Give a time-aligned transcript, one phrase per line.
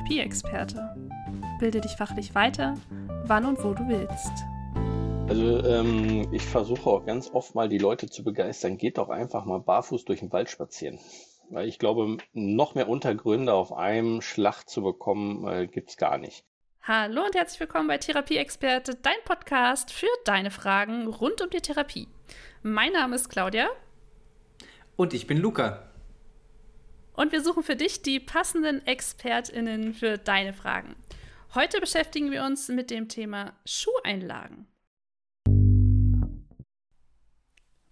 [0.00, 0.96] Therapieexperte.
[1.58, 2.74] Bilde dich fachlich weiter,
[3.24, 4.32] wann und wo du willst.
[5.28, 9.44] Also ähm, ich versuche auch ganz oft mal die Leute zu begeistern, geht doch einfach
[9.44, 10.98] mal barfuß durch den Wald spazieren.
[11.50, 16.16] Weil ich glaube, noch mehr Untergründe auf einem Schlag zu bekommen, äh, gibt es gar
[16.16, 16.44] nicht.
[16.82, 22.08] Hallo und herzlich willkommen bei Therapieexperte, dein Podcast für deine Fragen rund um die Therapie.
[22.62, 23.68] Mein Name ist Claudia.
[24.96, 25.89] Und ich bin Luca.
[27.20, 30.96] Und wir suchen für dich die passenden ExpertInnen für deine Fragen.
[31.54, 34.66] Heute beschäftigen wir uns mit dem Thema Schuheinlagen.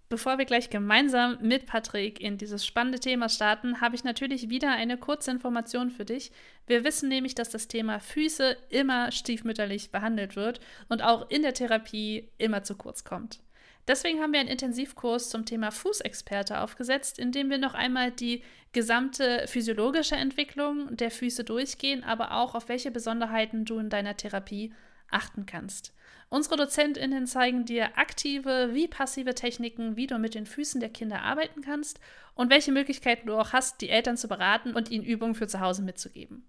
[0.08, 4.70] Bevor wir gleich gemeinsam mit Patrick in dieses spannende Thema starten, habe ich natürlich wieder
[4.70, 6.32] eine kurze Information für dich.
[6.66, 11.52] Wir wissen nämlich, dass das Thema Füße immer stiefmütterlich behandelt wird und auch in der
[11.52, 13.40] Therapie immer zu kurz kommt.
[13.88, 18.42] Deswegen haben wir einen Intensivkurs zum Thema Fußexperte aufgesetzt, in dem wir noch einmal die
[18.72, 24.74] gesamte physiologische Entwicklung der Füße durchgehen, aber auch auf welche Besonderheiten du in deiner Therapie
[25.10, 25.94] achten kannst.
[26.28, 31.22] Unsere DozentInnen zeigen dir aktive wie passive Techniken, wie du mit den Füßen der Kinder
[31.22, 31.98] arbeiten kannst
[32.34, 35.60] und welche Möglichkeiten du auch hast, die Eltern zu beraten und ihnen Übungen für zu
[35.60, 36.44] Hause mitzugeben.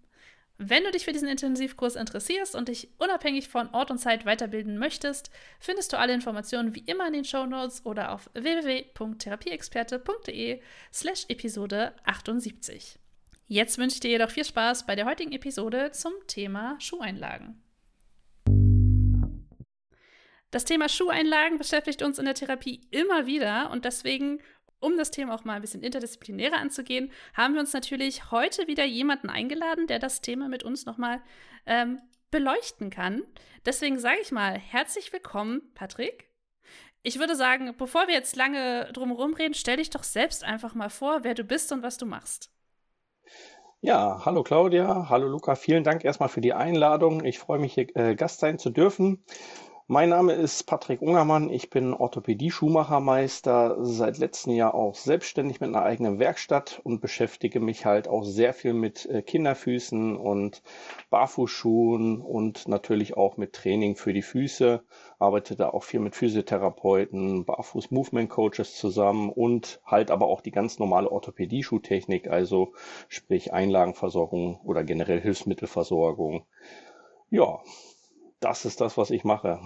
[0.61, 4.77] Wenn du dich für diesen Intensivkurs interessierst und dich unabhängig von Ort und Zeit weiterbilden
[4.77, 11.23] möchtest, findest du alle Informationen wie immer in den Show Notes oder auf www.therapieexperte.de slash
[11.29, 12.99] Episode 78.
[13.47, 17.63] Jetzt wünsche ich dir jedoch viel Spaß bei der heutigen Episode zum Thema Schuheinlagen.
[20.51, 24.41] Das Thema Schuheinlagen beschäftigt uns in der Therapie immer wieder und deswegen
[24.79, 28.85] um das Thema auch mal ein bisschen interdisziplinärer anzugehen, haben wir uns natürlich heute wieder
[28.85, 31.21] jemanden eingeladen, der das Thema mit uns nochmal
[31.65, 31.99] ähm,
[32.31, 33.23] beleuchten kann.
[33.65, 36.29] Deswegen sage ich mal herzlich willkommen, Patrick.
[37.01, 40.89] Ich würde sagen, bevor wir jetzt lange drumherum reden, stell dich doch selbst einfach mal
[40.89, 42.51] vor, wer du bist und was du machst.
[43.81, 47.23] Ja, hallo Claudia, hallo Luca, vielen Dank erstmal für die Einladung.
[47.23, 49.23] Ich freue mich, hier äh, Gast sein zu dürfen.
[49.91, 51.49] Mein Name ist Patrick Ungermann.
[51.49, 57.87] Ich bin Orthopädie-Schuhmachermeister, seit letztem Jahr auch selbstständig mit einer eigenen Werkstatt und beschäftige mich
[57.87, 60.61] halt auch sehr viel mit äh, Kinderfüßen und
[61.09, 64.83] Barfußschuhen und natürlich auch mit Training für die Füße.
[65.17, 71.11] Arbeite da auch viel mit Physiotherapeuten, Barfuß-Movement-Coaches zusammen und halt aber auch die ganz normale
[71.11, 72.73] Orthopädie-Schuhtechnik, also
[73.07, 76.45] sprich Einlagenversorgung oder generell Hilfsmittelversorgung.
[77.31, 77.59] Ja,
[78.39, 79.59] das ist das, was ich mache.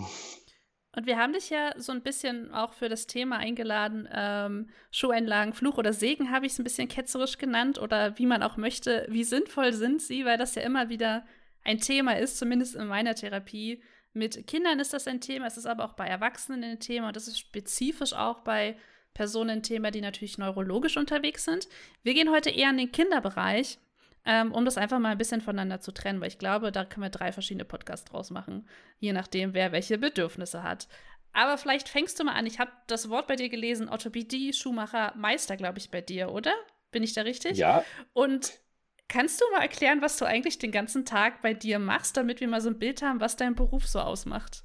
[0.96, 4.08] Und wir haben dich ja so ein bisschen auch für das Thema eingeladen.
[4.12, 8.44] Ähm, Schuheinlagen, Fluch oder Segen habe ich es ein bisschen ketzerisch genannt oder wie man
[8.44, 9.08] auch möchte.
[9.10, 10.24] Wie sinnvoll sind sie?
[10.24, 11.26] Weil das ja immer wieder
[11.64, 13.82] ein Thema ist, zumindest in meiner Therapie.
[14.14, 17.16] Mit Kindern ist das ein Thema, es ist aber auch bei Erwachsenen ein Thema und
[17.16, 18.78] das ist spezifisch auch bei
[19.16, 21.68] Personen ein Thema, die natürlich neurologisch unterwegs sind.
[22.04, 23.80] Wir gehen heute eher in den Kinderbereich
[24.26, 27.04] ähm, um das einfach mal ein bisschen voneinander zu trennen, weil ich glaube, da können
[27.04, 28.68] wir drei verschiedene Podcasts draus machen,
[29.00, 30.88] je nachdem, wer welche Bedürfnisse hat.
[31.34, 32.46] Aber vielleicht fängst du mal an.
[32.46, 36.54] Ich habe das Wort bei dir gelesen, Orthopädie, Schuhmacher, Meister, glaube ich, bei dir, oder?
[36.92, 37.58] Bin ich da richtig?
[37.58, 37.84] Ja.
[38.14, 38.60] Und
[39.08, 42.48] kannst du mal erklären, was du eigentlich den ganzen Tag bei dir machst, damit wir
[42.48, 44.64] mal so ein Bild haben, was dein Beruf so ausmacht?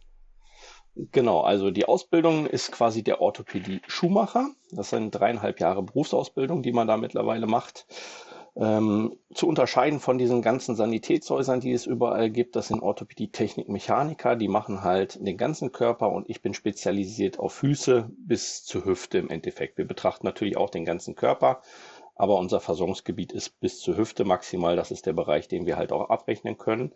[1.13, 4.51] Genau, also die Ausbildung ist quasi der Orthopädie Schuhmacher.
[4.73, 7.87] Das sind dreieinhalb Jahre Berufsausbildung, die man da mittlerweile macht.
[8.61, 13.69] Ähm, zu unterscheiden von diesen ganzen Sanitätshäusern, die es überall gibt, das sind Orthopädie, Technik,
[13.69, 18.85] Mechaniker, die machen halt den ganzen Körper und ich bin spezialisiert auf Füße bis zur
[18.85, 19.79] Hüfte im Endeffekt.
[19.79, 21.63] Wir betrachten natürlich auch den ganzen Körper,
[22.17, 24.75] aber unser Versorgungsgebiet ist bis zur Hüfte maximal.
[24.75, 26.93] Das ist der Bereich, den wir halt auch abrechnen können.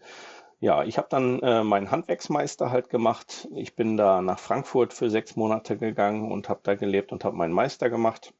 [0.58, 3.48] Ja, ich habe dann äh, meinen Handwerksmeister halt gemacht.
[3.54, 7.36] Ich bin da nach Frankfurt für sechs Monate gegangen und habe da gelebt und habe
[7.36, 8.34] meinen Meister gemacht.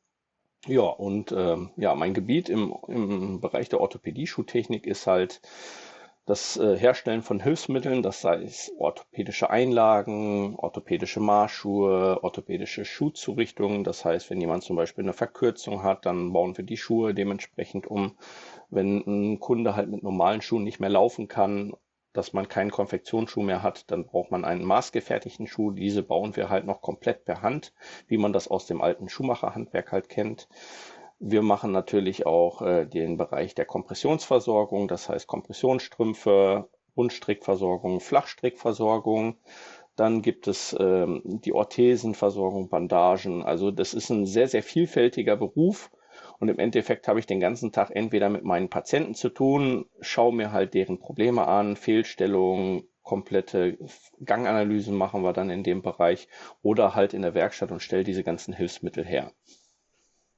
[0.66, 5.40] Ja, und ähm, ja, mein Gebiet im, im Bereich der Orthopädie-Schuhtechnik ist halt
[6.24, 13.82] das äh, Herstellen von Hilfsmitteln, das heißt orthopädische Einlagen, orthopädische Marschschuhe, orthopädische Schuhzurichtungen.
[13.84, 17.88] Das heißt, wenn jemand zum Beispiel eine Verkürzung hat, dann bauen wir die Schuhe dementsprechend
[17.88, 18.16] um.
[18.70, 21.72] Wenn ein Kunde halt mit normalen Schuhen nicht mehr laufen kann
[22.12, 25.70] dass man keinen Konfektionsschuh mehr hat, dann braucht man einen maßgefertigten Schuh.
[25.70, 27.73] Diese bauen wir halt noch komplett per Hand,
[28.06, 30.49] wie man das aus dem alten Schuhmacherhandwerk halt kennt.
[31.19, 39.37] Wir machen natürlich auch äh, den Bereich der Kompressionsversorgung, das heißt Kompressionsstrümpfe, Rundstrickversorgung, Flachstrickversorgung.
[39.97, 43.43] Dann gibt es ähm, die Orthesenversorgung, Bandagen.
[43.43, 45.91] Also das ist ein sehr, sehr vielfältiger Beruf
[46.42, 50.34] und im Endeffekt habe ich den ganzen Tag entweder mit meinen Patienten zu tun, schaue
[50.34, 53.78] mir halt deren Probleme an, Fehlstellungen, komplette
[54.24, 56.26] Ganganalysen machen wir dann in dem Bereich
[56.60, 59.30] oder halt in der Werkstatt und stelle diese ganzen Hilfsmittel her.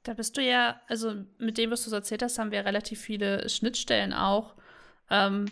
[0.02, 3.00] Da bist du ja, also mit dem, was du so erzählt hast, haben wir relativ
[3.00, 4.56] viele Schnittstellen auch
[5.10, 5.46] ähm,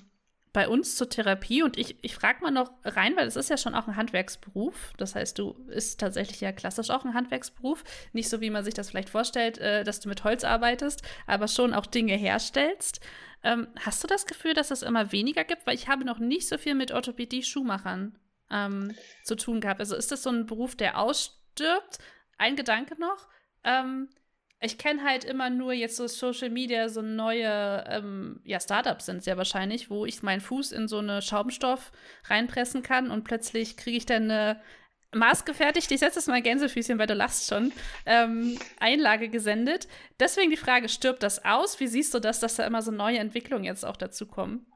[0.52, 3.56] bei uns zur Therapie und ich, ich frage mal noch rein, weil es ist ja
[3.56, 4.92] schon auch ein Handwerksberuf.
[4.98, 7.84] Das heißt, du ist tatsächlich ja klassisch auch ein Handwerksberuf.
[8.12, 11.48] Nicht so, wie man sich das vielleicht vorstellt, äh, dass du mit Holz arbeitest, aber
[11.48, 13.00] schon auch Dinge herstellst.
[13.42, 15.66] Ähm, hast du das Gefühl, dass es immer weniger gibt?
[15.66, 18.18] Weil ich habe noch nicht so viel mit Orthopädie-Schuhmachern
[18.50, 18.94] ähm,
[19.24, 19.80] zu tun gehabt.
[19.80, 21.98] Also ist das so ein Beruf, der ausstirbt?
[22.36, 23.26] Ein Gedanke noch.
[23.64, 24.10] Ähm,
[24.62, 29.22] ich kenne halt immer nur jetzt so Social Media, so neue, ähm, ja, Startups sind
[29.22, 31.92] sehr wahrscheinlich, wo ich meinen Fuß in so eine Schaumstoff
[32.24, 34.60] reinpressen kann und plötzlich kriege ich dann eine
[35.14, 37.72] maßgefertigt, ich setze es mal Gänsefüßchen, weil du lachst schon,
[38.06, 39.88] ähm, Einlage gesendet.
[40.18, 41.80] Deswegen die Frage, stirbt das aus?
[41.80, 44.71] Wie siehst du das, dass da immer so neue Entwicklungen jetzt auch dazu kommen?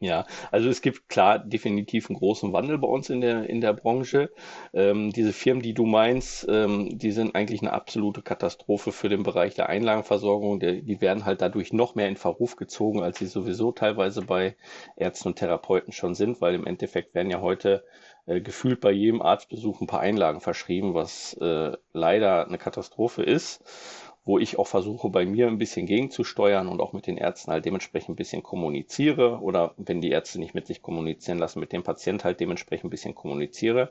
[0.00, 3.72] Ja, also es gibt klar definitiv einen großen Wandel bei uns in der, in der
[3.72, 4.30] Branche.
[4.72, 9.24] Ähm, diese Firmen, die du meinst, ähm, die sind eigentlich eine absolute Katastrophe für den
[9.24, 10.60] Bereich der Einlagenversorgung.
[10.60, 14.54] Der, die werden halt dadurch noch mehr in Verruf gezogen, als sie sowieso teilweise bei
[14.96, 17.84] Ärzten und Therapeuten schon sind, weil im Endeffekt werden ja heute
[18.26, 23.64] äh, gefühlt bei jedem Arztbesuch ein paar Einlagen verschrieben, was äh, leider eine Katastrophe ist
[24.28, 27.64] wo ich auch versuche, bei mir ein bisschen gegenzusteuern und auch mit den Ärzten halt
[27.64, 31.82] dementsprechend ein bisschen kommuniziere oder wenn die Ärzte nicht mit sich kommunizieren lassen, mit dem
[31.82, 33.90] Patient halt dementsprechend ein bisschen kommuniziere.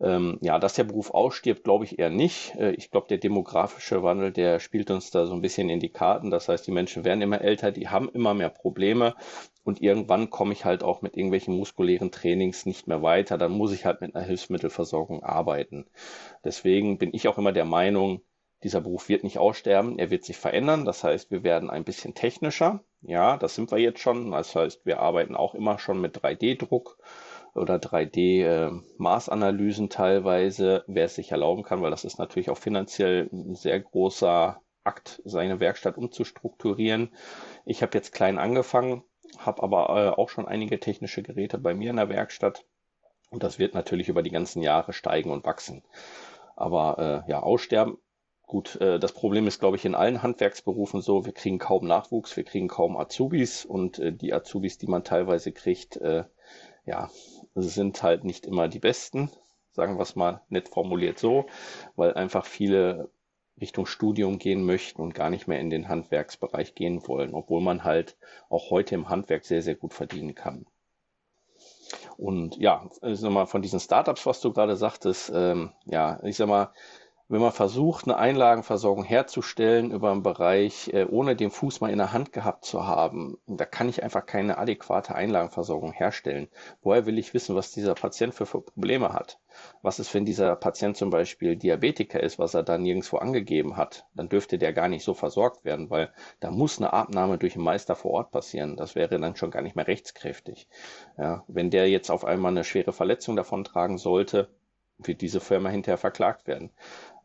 [0.00, 2.54] Ähm, ja, dass der Beruf ausstirbt, glaube ich eher nicht.
[2.54, 5.90] Äh, ich glaube, der demografische Wandel, der spielt uns da so ein bisschen in die
[5.90, 6.30] Karten.
[6.30, 9.16] Das heißt, die Menschen werden immer älter, die haben immer mehr Probleme
[9.64, 13.36] und irgendwann komme ich halt auch mit irgendwelchen muskulären Trainings nicht mehr weiter.
[13.36, 15.84] Dann muss ich halt mit einer Hilfsmittelversorgung arbeiten.
[16.42, 18.22] Deswegen bin ich auch immer der Meinung,
[18.64, 20.84] dieser Beruf wird nicht aussterben, er wird sich verändern.
[20.84, 22.82] Das heißt, wir werden ein bisschen technischer.
[23.02, 24.32] Ja, das sind wir jetzt schon.
[24.32, 26.98] Das heißt, wir arbeiten auch immer schon mit 3D-Druck
[27.54, 33.54] oder 3D-Maßanalysen teilweise, wer es sich erlauben kann, weil das ist natürlich auch finanziell ein
[33.54, 37.10] sehr großer Akt, seine Werkstatt umzustrukturieren.
[37.64, 39.04] Ich habe jetzt klein angefangen,
[39.38, 42.64] habe aber äh, auch schon einige technische Geräte bei mir in der Werkstatt
[43.30, 45.82] und das wird natürlich über die ganzen Jahre steigen und wachsen.
[46.56, 47.98] Aber äh, ja, aussterben
[48.48, 52.34] Gut, äh, das Problem ist, glaube ich, in allen Handwerksberufen so, wir kriegen kaum Nachwuchs,
[52.34, 56.24] wir kriegen kaum Azubis und äh, die Azubis, die man teilweise kriegt, äh,
[56.86, 57.10] ja,
[57.54, 59.30] sind halt nicht immer die besten,
[59.70, 61.44] sagen wir es mal nett formuliert so,
[61.94, 63.10] weil einfach viele
[63.60, 67.84] Richtung Studium gehen möchten und gar nicht mehr in den Handwerksbereich gehen wollen, obwohl man
[67.84, 68.16] halt
[68.48, 70.64] auch heute im Handwerk sehr, sehr gut verdienen kann.
[72.16, 76.36] Und ja, ich sag mal, von diesen Startups, was du gerade sagtest, ähm, ja, ich
[76.36, 76.72] sag mal,
[77.30, 81.98] wenn man versucht, eine Einlagenversorgung herzustellen über einen Bereich, äh, ohne den Fuß mal in
[81.98, 86.48] der Hand gehabt zu haben, da kann ich einfach keine adäquate Einlagenversorgung herstellen.
[86.82, 89.38] Woher will ich wissen, was dieser Patient für, Probleme hat?
[89.82, 94.06] Was ist, wenn dieser Patient zum Beispiel Diabetiker ist, was er da nirgendwo angegeben hat?
[94.14, 96.10] Dann dürfte der gar nicht so versorgt werden, weil
[96.40, 98.76] da muss eine Abnahme durch einen Meister vor Ort passieren.
[98.76, 100.66] Das wäre dann schon gar nicht mehr rechtskräftig.
[101.18, 104.48] Ja, wenn der jetzt auf einmal eine schwere Verletzung davon tragen sollte,
[104.98, 106.70] wird diese Firma hinterher verklagt werden.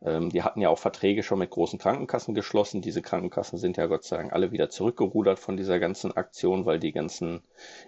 [0.02, 2.82] Ähm, die hatten ja auch Verträge schon mit großen Krankenkassen geschlossen.
[2.82, 6.78] Diese Krankenkassen sind ja Gott sei Dank alle wieder zurückgerudert von dieser ganzen Aktion, weil
[6.78, 7.42] die ganzen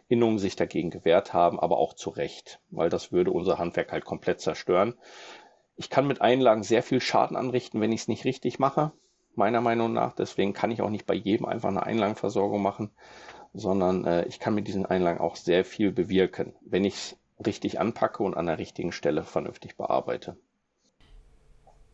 [0.08, 4.04] Innungen sich dagegen gewehrt haben, aber auch zu Recht, weil das würde unser Handwerk halt
[4.04, 4.94] komplett zerstören.
[5.76, 8.92] Ich kann mit Einlagen sehr viel Schaden anrichten, wenn ich es nicht richtig mache,
[9.34, 10.14] meiner Meinung nach.
[10.14, 12.90] Deswegen kann ich auch nicht bei jedem einfach eine Einlagenversorgung machen,
[13.52, 17.80] sondern äh, ich kann mit diesen Einlagen auch sehr viel bewirken, wenn ich es richtig
[17.80, 20.36] anpacke und an der richtigen Stelle vernünftig bearbeite.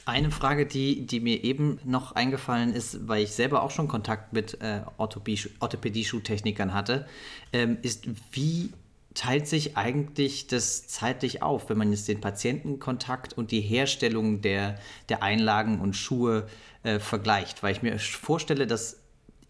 [0.04, 4.32] Eine Frage, die, die mir eben noch eingefallen ist, weil ich selber auch schon Kontakt
[4.32, 7.06] mit äh, Orthopädie-Schuhtechnikern hatte,
[7.52, 8.72] ähm, ist, wie
[9.14, 14.76] teilt sich eigentlich das zeitlich auf, wenn man jetzt den Patientenkontakt und die Herstellung der,
[15.08, 16.49] der Einlagen und Schuhe
[16.82, 17.62] äh, vergleicht?
[17.62, 19.00] Weil ich mir vorstelle, dass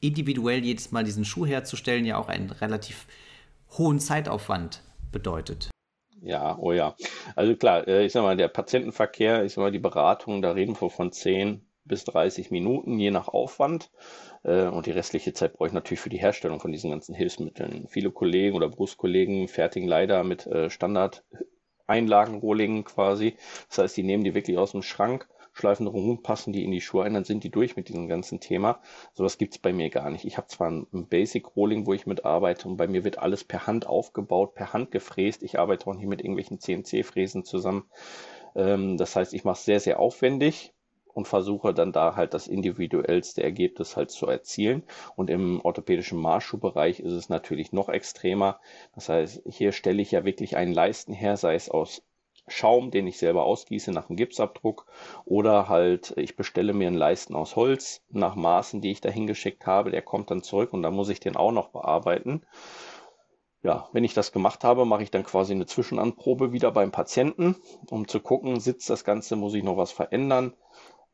[0.01, 3.07] individuell jedes Mal diesen Schuh herzustellen ja auch einen relativ
[3.79, 4.83] hohen Zeitaufwand
[5.13, 5.72] bedeutet.
[6.25, 6.95] Ja, oh ja.
[7.37, 10.81] Also klar, äh, ich sag mal, der Patientenverkehr, ich sag mal, die Beratung, da reden
[10.81, 13.91] wir von 10 bis 30 Minuten, je nach Aufwand.
[14.45, 17.89] Äh, und die restliche Zeit brauche ich natürlich für die Herstellung von diesen ganzen Hilfsmitteln.
[17.89, 23.37] Viele Kollegen oder Berufskollegen fertigen leider mit äh, Standard-Einlagenrohlingen quasi.
[23.69, 26.81] Das heißt, die nehmen die wirklich aus dem Schrank schleifen rum, passen die in die
[26.81, 28.81] Schuhe ein, dann sind die durch mit diesem ganzen Thema.
[29.13, 30.25] Sowas gibt's bei mir gar nicht.
[30.25, 33.45] Ich habe zwar ein Basic Rolling, wo ich mit arbeite und bei mir wird alles
[33.45, 35.43] per Hand aufgebaut, per Hand gefräst.
[35.43, 37.85] Ich arbeite auch nicht mit irgendwelchen CNC-Fräsen zusammen.
[38.55, 40.73] Ähm, das heißt, ich mache sehr, sehr aufwendig
[41.15, 44.83] und versuche dann da halt das individuellste Ergebnis halt zu erzielen.
[45.17, 48.61] Und im orthopädischen Marschschuhbereich ist es natürlich noch extremer.
[48.95, 52.03] Das heißt, hier stelle ich ja wirklich einen Leisten her, sei es aus
[52.49, 54.87] Schaum, den ich selber ausgieße nach dem Gipsabdruck
[55.25, 59.67] oder halt ich bestelle mir einen Leisten aus Holz nach Maßen, die ich da hingeschickt
[59.67, 59.91] habe.
[59.91, 62.43] Der kommt dann zurück und dann muss ich den auch noch bearbeiten.
[63.63, 67.55] Ja, wenn ich das gemacht habe, mache ich dann quasi eine Zwischenanprobe wieder beim Patienten,
[67.91, 70.55] um zu gucken, sitzt das Ganze, muss ich noch was verändern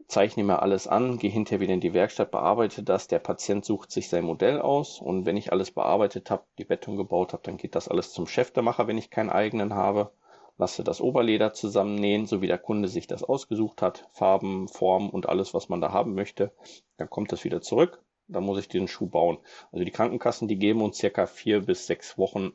[0.08, 3.08] zeichne mir alles an, gehe hinterher wieder in die Werkstatt, bearbeite das.
[3.08, 6.96] Der Patient sucht sich sein Modell aus und wenn ich alles bearbeitet habe, die Bettung
[6.96, 10.10] gebaut habe, dann geht das alles zum Schäftemacher, wenn ich keinen eigenen habe.
[10.58, 14.08] Lasse das Oberleder zusammennähen, so wie der Kunde sich das ausgesucht hat.
[14.12, 16.52] Farben, Formen und alles, was man da haben möchte.
[16.96, 18.02] Dann kommt das wieder zurück.
[18.26, 19.38] Dann muss ich den Schuh bauen.
[19.72, 22.52] Also die Krankenkassen, die geben uns circa vier bis sechs Wochen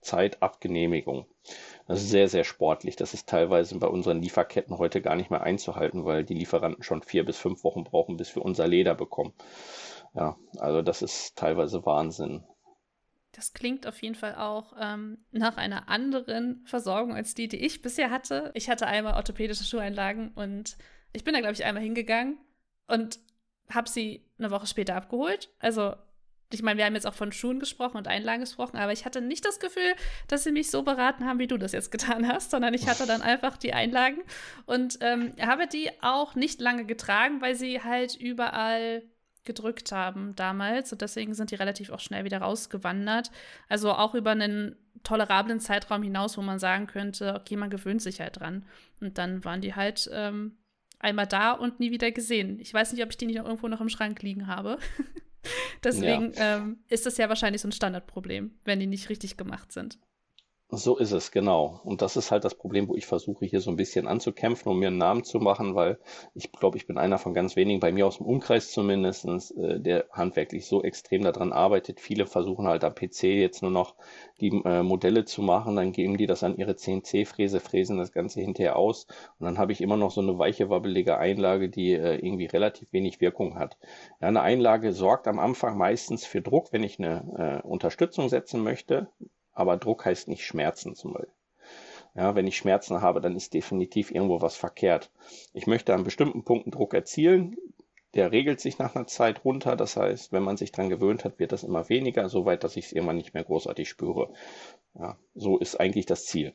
[0.00, 1.26] Zeit ab Genehmigung.
[1.86, 2.96] Das ist sehr, sehr sportlich.
[2.96, 7.02] Das ist teilweise bei unseren Lieferketten heute gar nicht mehr einzuhalten, weil die Lieferanten schon
[7.02, 9.34] vier bis fünf Wochen brauchen, bis wir unser Leder bekommen.
[10.14, 12.44] Ja, also das ist teilweise Wahnsinn.
[13.34, 17.82] Das klingt auf jeden Fall auch ähm, nach einer anderen Versorgung als die, die ich
[17.82, 18.52] bisher hatte.
[18.54, 20.76] Ich hatte einmal orthopädische Schuheinlagen und
[21.12, 22.38] ich bin da, glaube ich, einmal hingegangen
[22.86, 23.18] und
[23.68, 25.50] habe sie eine Woche später abgeholt.
[25.58, 25.94] Also
[26.52, 29.20] ich meine, wir haben jetzt auch von Schuhen gesprochen und Einlagen gesprochen, aber ich hatte
[29.20, 29.94] nicht das Gefühl,
[30.28, 33.06] dass sie mich so beraten haben, wie du das jetzt getan hast, sondern ich hatte
[33.06, 34.22] dann einfach die Einlagen
[34.66, 39.02] und ähm, habe die auch nicht lange getragen, weil sie halt überall
[39.44, 43.30] gedrückt haben damals und deswegen sind die relativ auch schnell wieder rausgewandert.
[43.68, 48.20] Also auch über einen tolerablen Zeitraum hinaus, wo man sagen könnte, okay, man gewöhnt sich
[48.20, 48.64] halt dran.
[49.00, 50.56] Und dann waren die halt ähm,
[50.98, 52.58] einmal da und nie wieder gesehen.
[52.58, 54.78] Ich weiß nicht, ob ich die nicht noch irgendwo noch im Schrank liegen habe.
[55.84, 56.56] Deswegen ja.
[56.56, 59.98] ähm, ist das ja wahrscheinlich so ein Standardproblem, wenn die nicht richtig gemacht sind.
[60.70, 61.80] So ist es, genau.
[61.84, 64.78] Und das ist halt das Problem, wo ich versuche, hier so ein bisschen anzukämpfen, um
[64.78, 65.98] mir einen Namen zu machen, weil
[66.34, 69.24] ich glaube, ich bin einer von ganz wenigen, bei mir aus dem Umkreis zumindest,
[69.56, 72.00] äh, der handwerklich so extrem daran arbeitet.
[72.00, 73.94] Viele versuchen halt am PC jetzt nur noch
[74.40, 78.40] die äh, Modelle zu machen, dann geben die das an ihre CNC-Fräse, fräsen das Ganze
[78.40, 79.06] hinterher aus
[79.38, 82.92] und dann habe ich immer noch so eine weiche, wabbelige Einlage, die äh, irgendwie relativ
[82.92, 83.78] wenig Wirkung hat.
[84.20, 88.62] Ja, eine Einlage sorgt am Anfang meistens für Druck, wenn ich eine äh, Unterstützung setzen
[88.62, 89.08] möchte
[89.54, 91.32] aber Druck heißt nicht Schmerzen zum Beispiel.
[92.14, 95.10] Ja, wenn ich Schmerzen habe, dann ist definitiv irgendwo was verkehrt.
[95.52, 97.56] Ich möchte an bestimmten Punkten Druck erzielen.
[98.14, 99.74] Der regelt sich nach einer Zeit runter.
[99.74, 102.86] Das heißt, wenn man sich dran gewöhnt hat, wird das immer weniger, soweit, dass ich
[102.86, 104.32] es irgendwann nicht mehr großartig spüre.
[104.94, 106.54] Ja, so ist eigentlich das Ziel.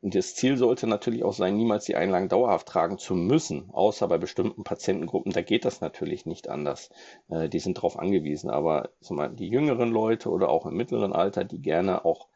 [0.00, 4.06] Und das Ziel sollte natürlich auch sein, niemals die Einlagen dauerhaft tragen zu müssen, außer
[4.06, 5.32] bei bestimmten Patientengruppen.
[5.32, 6.90] Da geht das natürlich nicht anders.
[7.28, 8.48] Äh, die sind darauf angewiesen.
[8.48, 12.28] Aber mal, die jüngeren Leute oder auch im mittleren Alter, die gerne auch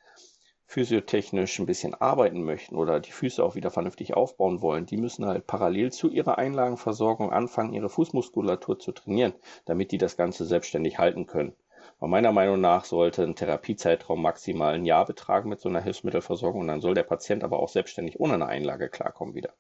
[0.66, 5.26] physiotechnisch ein bisschen arbeiten möchten oder die Füße auch wieder vernünftig aufbauen wollen, die müssen
[5.26, 9.34] halt parallel zu ihrer Einlagenversorgung anfangen, ihre Fußmuskulatur zu trainieren,
[9.66, 11.54] damit die das Ganze selbstständig halten können.
[12.02, 16.62] Aber meiner Meinung nach sollte ein Therapiezeitraum maximal ein Jahr betragen mit so einer Hilfsmittelversorgung
[16.62, 19.54] und dann soll der Patient aber auch selbstständig ohne eine Einlage klarkommen wieder.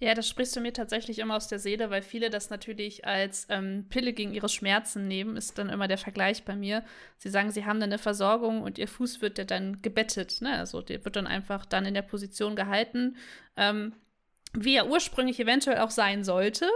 [0.00, 3.46] Ja, das sprichst du mir tatsächlich immer aus der Seele, weil viele das natürlich als
[3.48, 6.82] ähm, Pille gegen ihre Schmerzen nehmen, ist dann immer der Vergleich bei mir.
[7.18, 10.40] Sie sagen, sie haben dann eine Versorgung und ihr Fuß wird ja dann gebettet.
[10.40, 10.58] Ne?
[10.58, 13.16] Also der wird dann einfach dann in der Position gehalten,
[13.56, 13.92] ähm,
[14.52, 16.68] wie er ursprünglich eventuell auch sein sollte.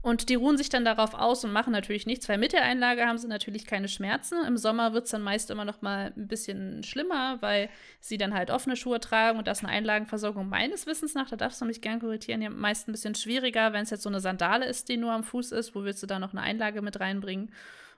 [0.00, 3.04] Und die ruhen sich dann darauf aus und machen natürlich nichts, weil mit der Einlage
[3.04, 4.44] haben sie natürlich keine Schmerzen.
[4.46, 8.32] Im Sommer wird es dann meist immer noch mal ein bisschen schlimmer, weil sie dann
[8.32, 11.80] halt offene Schuhe tragen und das eine Einlagenversorgung meines Wissens nach, da darfst du mich
[11.80, 14.96] gern korrigieren, ja meist ein bisschen schwieriger, wenn es jetzt so eine Sandale ist, die
[14.96, 17.52] nur am Fuß ist, wo willst du da noch eine Einlage mit reinbringen?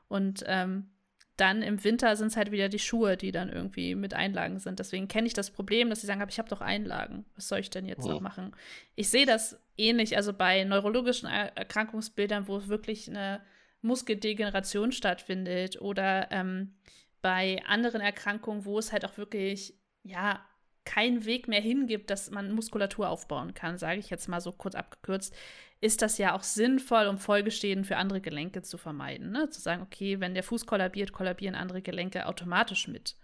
[0.08, 0.88] Und ähm,
[1.40, 4.78] dann im Winter sind es halt wieder die Schuhe, die dann irgendwie mit Einlagen sind.
[4.78, 7.24] Deswegen kenne ich das Problem, dass sie sagen, ich habe doch Einlagen.
[7.34, 8.12] Was soll ich denn jetzt ja.
[8.12, 8.54] noch machen?
[8.94, 13.40] Ich sehe das ähnlich, also bei neurologischen Erkrankungsbildern, wo wirklich eine
[13.82, 16.74] Muskeldegeneration stattfindet oder ähm,
[17.22, 20.44] bei anderen Erkrankungen, wo es halt auch wirklich, ja,
[20.84, 24.74] keinen Weg mehr hingibt, dass man Muskulatur aufbauen kann, sage ich jetzt mal so kurz
[24.74, 25.34] abgekürzt,
[25.80, 29.30] ist das ja auch sinnvoll, um Folgeschäden für andere Gelenke zu vermeiden.
[29.30, 29.48] Ne?
[29.48, 33.16] Zu sagen, okay, wenn der Fuß kollabiert, kollabieren andere Gelenke automatisch mit.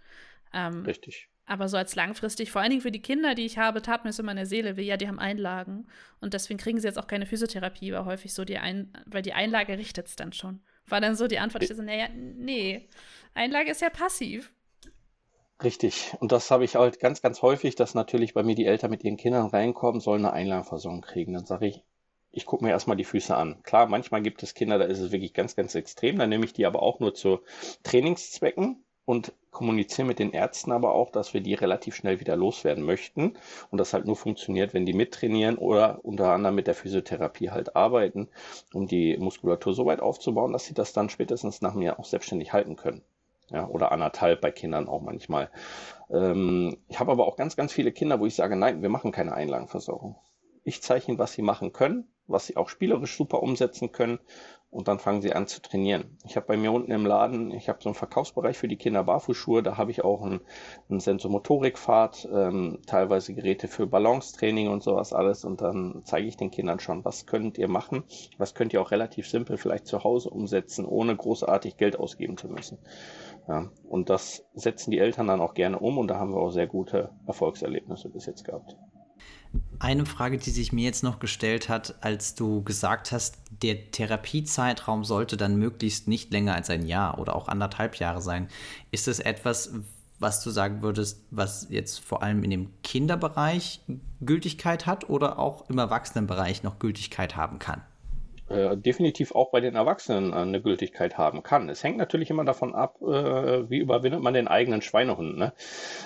[0.53, 1.29] Ähm, Richtig.
[1.45, 4.09] Aber so als langfristig, vor allen Dingen für die Kinder, die ich habe, tat mir
[4.09, 5.87] es immer in der Seele weh, ja, die haben Einlagen.
[6.19, 9.33] Und deswegen kriegen sie jetzt auch keine Physiotherapie, weil häufig so die Ein weil die
[9.33, 10.59] Einlage richtet es dann schon.
[10.87, 12.89] War dann so die Antwort, ich so, naja, nee,
[13.33, 14.51] Einlage ist ja passiv.
[15.63, 16.13] Richtig.
[16.19, 19.03] Und das habe ich halt ganz, ganz häufig, dass natürlich bei mir die Eltern mit
[19.03, 21.33] ihren Kindern reinkommen, sollen eine Einlagenversorgung kriegen.
[21.33, 21.81] Dann sage ich,
[22.37, 23.63] ich gucke mir erstmal die Füße an.
[23.63, 26.19] Klar, manchmal gibt es Kinder, da ist es wirklich ganz, ganz extrem.
[26.19, 27.39] Dann nehme ich die aber auch nur zu
[27.81, 32.83] Trainingszwecken und kommuniziere mit den Ärzten aber auch, dass wir die relativ schnell wieder loswerden
[32.83, 33.33] möchten
[33.71, 37.75] und das halt nur funktioniert, wenn die mittrainieren oder unter anderem mit der Physiotherapie halt
[37.75, 38.29] arbeiten,
[38.71, 42.53] um die Muskulatur so weit aufzubauen, dass sie das dann spätestens nach mir auch selbstständig
[42.53, 43.01] halten können.
[43.49, 45.49] Ja, oder anderthalb bei Kindern auch manchmal.
[46.11, 49.11] Ähm, ich habe aber auch ganz, ganz viele Kinder, wo ich sage, nein, wir machen
[49.13, 50.17] keine Einlagenversorgung.
[50.67, 54.19] Ich zeige ihnen, was sie machen können, was sie auch spielerisch super umsetzen können
[54.69, 56.17] und dann fangen sie an zu trainieren.
[56.25, 59.05] Ich habe bei mir unten im Laden, ich habe so einen Verkaufsbereich für die Kinder
[59.05, 60.41] Barfußschuhe, da habe ich auch einen,
[60.89, 66.51] einen Sensomotorikpfad, ähm, teilweise Geräte für Balancetraining und sowas alles und dann zeige ich den
[66.51, 68.03] Kindern schon, was könnt ihr machen,
[68.37, 72.49] was könnt ihr auch relativ simpel vielleicht zu Hause umsetzen, ohne großartig Geld ausgeben zu
[72.49, 72.77] müssen.
[73.47, 76.51] Ja, und das setzen die Eltern dann auch gerne um und da haben wir auch
[76.51, 78.75] sehr gute Erfolgserlebnisse bis jetzt gehabt.
[79.87, 85.05] Eine Frage, die sich mir jetzt noch gestellt hat, als du gesagt hast, der Therapiezeitraum
[85.05, 88.49] sollte dann möglichst nicht länger als ein Jahr oder auch anderthalb Jahre sein.
[88.91, 89.71] Ist es etwas,
[90.19, 93.79] was du sagen würdest, was jetzt vor allem in dem Kinderbereich
[94.19, 97.81] Gültigkeit hat oder auch im Erwachsenenbereich noch Gültigkeit haben kann?
[98.49, 101.67] Äh, definitiv auch bei den Erwachsenen eine Gültigkeit haben kann.
[101.67, 105.37] Es hängt natürlich immer davon ab, äh, wie überwindet man den eigenen Schweinehund.
[105.37, 105.51] Ne?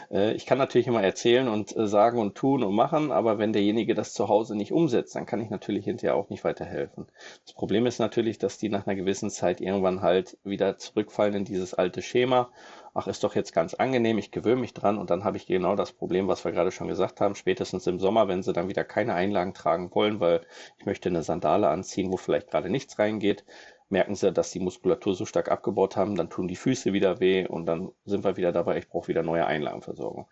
[0.10, 3.53] Äh, ich kann natürlich immer erzählen und äh, sagen und tun und machen, aber wenn
[3.53, 7.05] derjenige das zu Hause nicht umsetzt, dann kann ich natürlich hinterher auch nicht weiterhelfen.
[7.45, 11.45] Das Problem ist natürlich, dass die nach einer gewissen Zeit irgendwann halt wieder zurückfallen in
[11.45, 12.50] dieses alte Schema
[12.93, 15.75] ach, ist doch jetzt ganz angenehm, ich gewöhne mich dran und dann habe ich genau
[15.75, 18.83] das Problem, was wir gerade schon gesagt haben, spätestens im Sommer, wenn sie dann wieder
[18.83, 20.41] keine Einlagen tragen wollen, weil
[20.77, 23.45] ich möchte eine Sandale anziehen, wo vielleicht gerade nichts reingeht,
[23.89, 27.45] merken sie, dass die Muskulatur so stark abgebaut haben, dann tun die Füße wieder weh
[27.45, 30.27] und dann sind wir wieder dabei, ich brauche wieder neue Einlagenversorgung.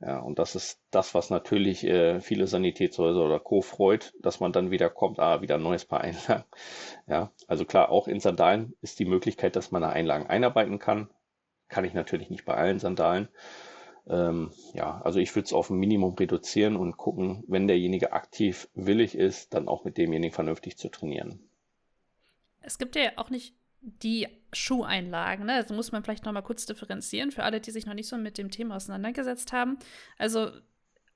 [0.00, 3.62] Ja, und das ist das, was natürlich äh, viele Sanitätshäuser oder Co.
[3.62, 6.44] freut, dass man dann wieder kommt, ah, wieder ein neues Paar Einlagen.
[7.06, 11.08] Ja, also klar, auch in Sandalen ist die Möglichkeit, dass man da Einlagen einarbeiten kann.
[11.68, 13.28] Kann ich natürlich nicht bei allen Sandalen.
[14.08, 18.68] Ähm, ja, also ich würde es auf ein Minimum reduzieren und gucken, wenn derjenige aktiv
[18.74, 21.40] willig ist, dann auch mit demjenigen vernünftig zu trainieren.
[22.60, 25.46] Es gibt ja auch nicht die Schuheinlagen.
[25.46, 25.54] Ne?
[25.54, 28.16] Also muss man vielleicht noch mal kurz differenzieren für alle, die sich noch nicht so
[28.16, 29.78] mit dem Thema auseinandergesetzt haben.
[30.18, 30.50] Also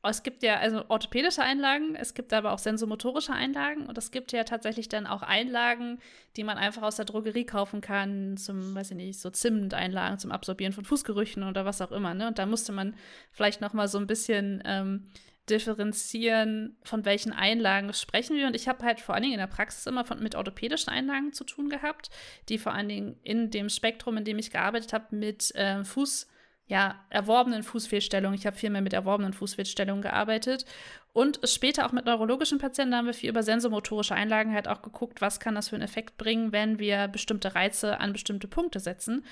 [0.09, 4.33] es gibt ja also orthopädische Einlagen, es gibt aber auch sensomotorische Einlagen und es gibt
[4.33, 5.99] ja tatsächlich dann auch Einlagen,
[6.37, 10.33] die man einfach aus der Drogerie kaufen kann, zum, weiß ich nicht, so Zimt-Einlagen zum
[10.33, 12.15] Absorbieren von Fußgerüchen oder was auch immer.
[12.15, 12.29] Ne?
[12.29, 12.95] Und da musste man
[13.31, 15.05] vielleicht noch mal so ein bisschen ähm,
[15.51, 18.47] differenzieren, von welchen Einlagen sprechen wir.
[18.47, 21.35] Und ich habe halt vor allen Dingen in der Praxis immer von, mit orthopädischen Einlagen
[21.35, 22.09] zu tun gehabt,
[22.49, 26.27] die vor allen Dingen in dem Spektrum, in dem ich gearbeitet habe, mit äh, Fuß
[26.71, 28.39] ja, erworbenen Fußfehlstellungen.
[28.39, 30.65] Ich habe viel mehr mit erworbenen Fußfehlstellungen gearbeitet.
[31.13, 35.21] Und später auch mit neurologischen Patienten haben wir viel über sensomotorische Einlagen halt auch geguckt,
[35.21, 39.25] was kann das für einen Effekt bringen, wenn wir bestimmte Reize an bestimmte Punkte setzen.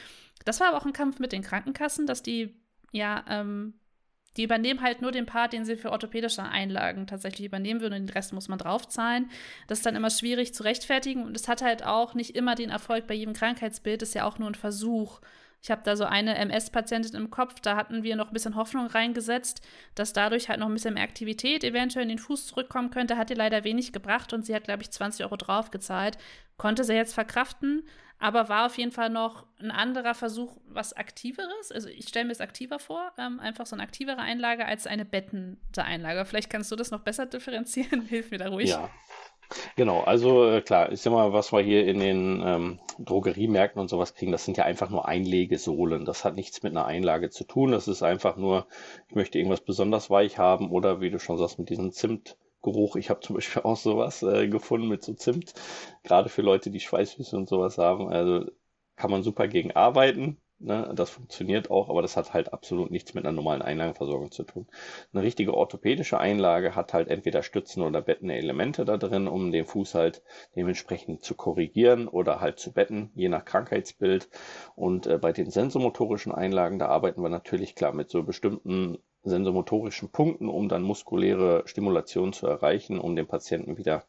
[0.44, 2.56] Das war aber auch ein Kampf mit den Krankenkassen, dass die,
[2.90, 3.74] ja, ähm,
[4.36, 8.08] die übernehmen halt nur den Part, den sie für orthopädische Einlagen tatsächlich übernehmen würden und
[8.08, 9.30] den Rest muss man draufzahlen.
[9.68, 12.70] Das ist dann immer schwierig zu rechtfertigen und es hat halt auch nicht immer den
[12.70, 15.20] Erfolg bei jedem Krankheitsbild, das ist ja auch nur ein Versuch.
[15.60, 18.86] Ich habe da so eine MS-Patientin im Kopf, da hatten wir noch ein bisschen Hoffnung
[18.86, 19.60] reingesetzt,
[19.94, 23.16] dass dadurch halt noch ein bisschen mehr Aktivität eventuell in den Fuß zurückkommen könnte.
[23.16, 26.16] Hat ihr leider wenig gebracht und sie hat, glaube ich, 20 Euro draufgezahlt.
[26.56, 27.84] Konnte sie jetzt verkraften,
[28.20, 31.72] aber war auf jeden Fall noch ein anderer Versuch, was Aktiveres.
[31.72, 35.04] Also ich stelle mir es aktiver vor, ähm, einfach so eine aktivere Einlage als eine
[35.04, 36.24] bettende Einlage.
[36.24, 38.02] Vielleicht kannst du das noch besser differenzieren.
[38.06, 38.70] Hilf mir da ruhig.
[38.70, 38.90] Ja,
[39.76, 44.14] Genau, also äh, klar, sag mal, was wir hier in den ähm, Drogeriemärkten und sowas
[44.14, 46.04] kriegen, das sind ja einfach nur Einlegesohlen.
[46.04, 47.72] Das hat nichts mit einer Einlage zu tun.
[47.72, 48.66] Das ist einfach nur,
[49.08, 52.96] ich möchte irgendwas besonders weich haben oder wie du schon sagst, mit diesem Zimtgeruch.
[52.96, 55.54] Ich habe zum Beispiel auch sowas äh, gefunden mit so Zimt,
[56.02, 58.08] gerade für Leute, die Schweißfüße und sowas haben.
[58.08, 58.44] Also
[58.96, 60.38] kann man super gegen arbeiten.
[60.60, 64.42] Ne, das funktioniert auch, aber das hat halt absolut nichts mit einer normalen Einlagenversorgung zu
[64.42, 64.66] tun.
[65.12, 69.66] Eine richtige orthopädische Einlage hat halt entweder Stützen oder bettende Elemente da drin, um den
[69.66, 70.20] Fuß halt
[70.56, 74.28] dementsprechend zu korrigieren oder halt zu betten, je nach Krankheitsbild.
[74.74, 80.10] Und äh, bei den sensomotorischen Einlagen, da arbeiten wir natürlich klar mit so bestimmten sensomotorischen
[80.10, 84.06] Punkten, um dann muskuläre Stimulation zu erreichen, um den Patienten wieder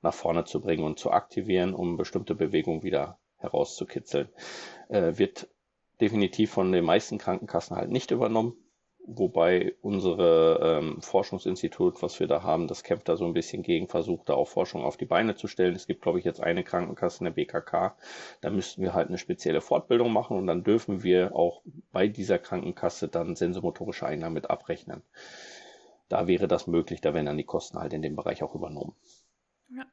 [0.00, 4.30] nach vorne zu bringen und zu aktivieren, um bestimmte Bewegungen wieder herauszukitzeln.
[4.88, 5.48] Äh, wird
[6.00, 8.54] definitiv von den meisten Krankenkassen halt nicht übernommen.
[9.06, 13.88] Wobei unsere ähm, Forschungsinstitut, was wir da haben, das kämpft da so ein bisschen gegen,
[13.88, 15.74] versucht da auch Forschung auf die Beine zu stellen.
[15.74, 17.96] Es gibt, glaube ich, jetzt eine Krankenkasse, eine BKK.
[18.40, 22.38] Da müssten wir halt eine spezielle Fortbildung machen und dann dürfen wir auch bei dieser
[22.38, 25.02] Krankenkasse dann sensomotorische Einnahmen mit abrechnen.
[26.08, 28.94] Da wäre das möglich, da werden dann die Kosten halt in dem Bereich auch übernommen.
[29.74, 29.86] Ja.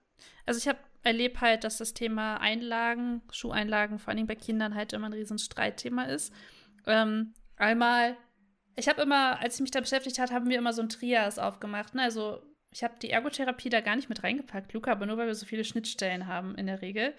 [0.46, 4.93] Also ich habe erlebe halt, dass das Thema Einlagen, Schuheinlagen, vor allem bei Kindern halt
[4.93, 6.34] immer ein riesen Streitthema ist.
[6.86, 8.15] Ähm, einmal,
[8.76, 11.39] ich habe immer, als ich mich da beschäftigt habe, haben wir immer so ein Trias
[11.39, 11.96] aufgemacht.
[11.96, 12.04] Ne?
[12.04, 12.41] Also
[12.72, 15.46] ich habe die Ergotherapie da gar nicht mit reingepackt, Luca, aber nur weil wir so
[15.46, 17.13] viele Schnittstellen haben in der Regel.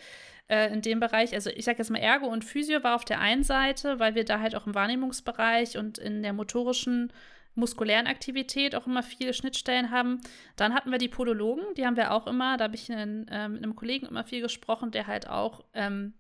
[0.49, 3.21] Äh, in dem Bereich, also ich sage jetzt mal, Ergo und Physio war auf der
[3.21, 7.13] einen Seite, weil wir da halt auch im Wahrnehmungsbereich und in der motorischen
[7.59, 10.21] muskulären Aktivität auch immer viele Schnittstellen haben.
[10.57, 13.49] Dann hatten wir die Podologen, die haben wir auch immer, da habe ich in, äh,
[13.49, 16.15] mit einem Kollegen immer viel gesprochen, der halt auch ähm,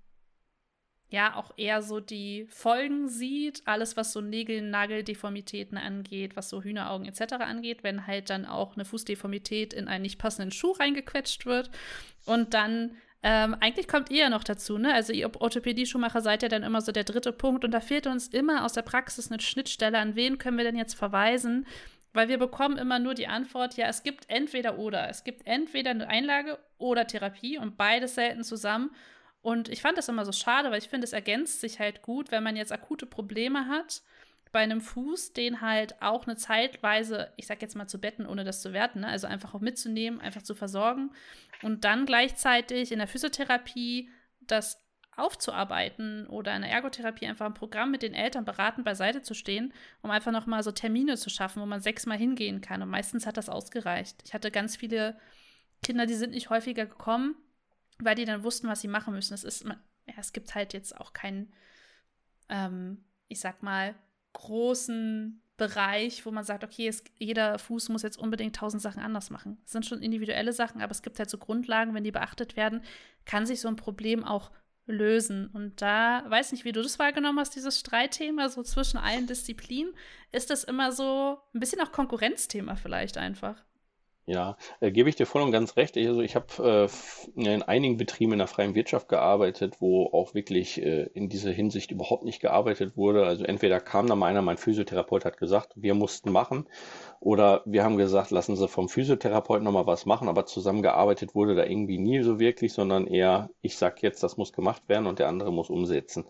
[1.10, 6.62] ja auch eher so die Folgen sieht, alles was so Nägel, Nageldeformitäten angeht, was so
[6.62, 7.34] Hühneraugen etc.
[7.34, 11.70] angeht, wenn halt dann auch eine Fußdeformität in einen nicht passenden Schuh reingequetscht wird
[12.26, 14.94] und dann ähm, eigentlich kommt ihr ja noch dazu, ne?
[14.94, 18.28] Also ihr Orthopädie-Schuhmacher seid ja dann immer so der dritte Punkt und da fehlt uns
[18.28, 19.98] immer aus der Praxis eine Schnittstelle.
[19.98, 21.66] An wen können wir denn jetzt verweisen?
[22.12, 25.08] Weil wir bekommen immer nur die Antwort, ja, es gibt entweder oder.
[25.08, 28.90] Es gibt entweder eine Einlage oder Therapie und beides selten zusammen.
[29.42, 32.30] Und ich fand das immer so schade, weil ich finde, es ergänzt sich halt gut,
[32.30, 34.02] wenn man jetzt akute Probleme hat
[34.52, 38.44] bei einem Fuß, den halt auch eine Zeitweise, ich sag jetzt mal zu betten, ohne
[38.44, 39.08] das zu werten, ne?
[39.08, 41.10] also einfach auch mitzunehmen, einfach zu versorgen
[41.62, 44.78] und dann gleichzeitig in der Physiotherapie das
[45.18, 49.74] aufzuarbeiten oder in der Ergotherapie einfach ein Programm mit den Eltern beratend beiseite zu stehen,
[50.00, 52.82] um einfach nochmal so Termine zu schaffen, wo man sechsmal hingehen kann.
[52.82, 54.22] Und meistens hat das ausgereicht.
[54.24, 55.18] Ich hatte ganz viele
[55.82, 57.34] Kinder, die sind nicht häufiger gekommen,
[57.98, 59.34] weil die dann wussten, was sie machen müssen.
[59.34, 61.52] Es ist, ja, es gibt halt jetzt auch keinen,
[62.48, 63.96] ähm, ich sag mal,
[64.34, 69.28] großen Bereich, wo man sagt, okay, es, jeder Fuß muss jetzt unbedingt tausend Sachen anders
[69.28, 69.58] machen.
[69.66, 72.80] Es sind schon individuelle Sachen, aber es gibt halt so Grundlagen, wenn die beachtet werden,
[73.26, 74.50] kann sich so ein Problem auch
[74.86, 75.48] lösen.
[75.48, 79.92] Und da, weiß nicht, wie du das wahrgenommen hast, dieses Streitthema so zwischen allen Disziplinen.
[80.32, 83.64] Ist das immer so ein bisschen auch Konkurrenzthema vielleicht einfach?
[84.28, 85.96] Ja, äh, gebe ich dir voll und ganz recht.
[85.96, 86.90] Also ich habe
[87.34, 91.50] äh, in einigen Betrieben in der freien Wirtschaft gearbeitet, wo auch wirklich äh, in dieser
[91.50, 93.24] Hinsicht überhaupt nicht gearbeitet wurde.
[93.24, 96.66] Also entweder kam da mal einer, mein Physiotherapeut hat gesagt, wir mussten machen,
[97.20, 101.64] oder wir haben gesagt, lassen Sie vom Physiotherapeuten nochmal was machen, aber zusammengearbeitet wurde da
[101.64, 105.28] irgendwie nie so wirklich, sondern eher, ich sag jetzt, das muss gemacht werden und der
[105.28, 106.26] andere muss umsetzen.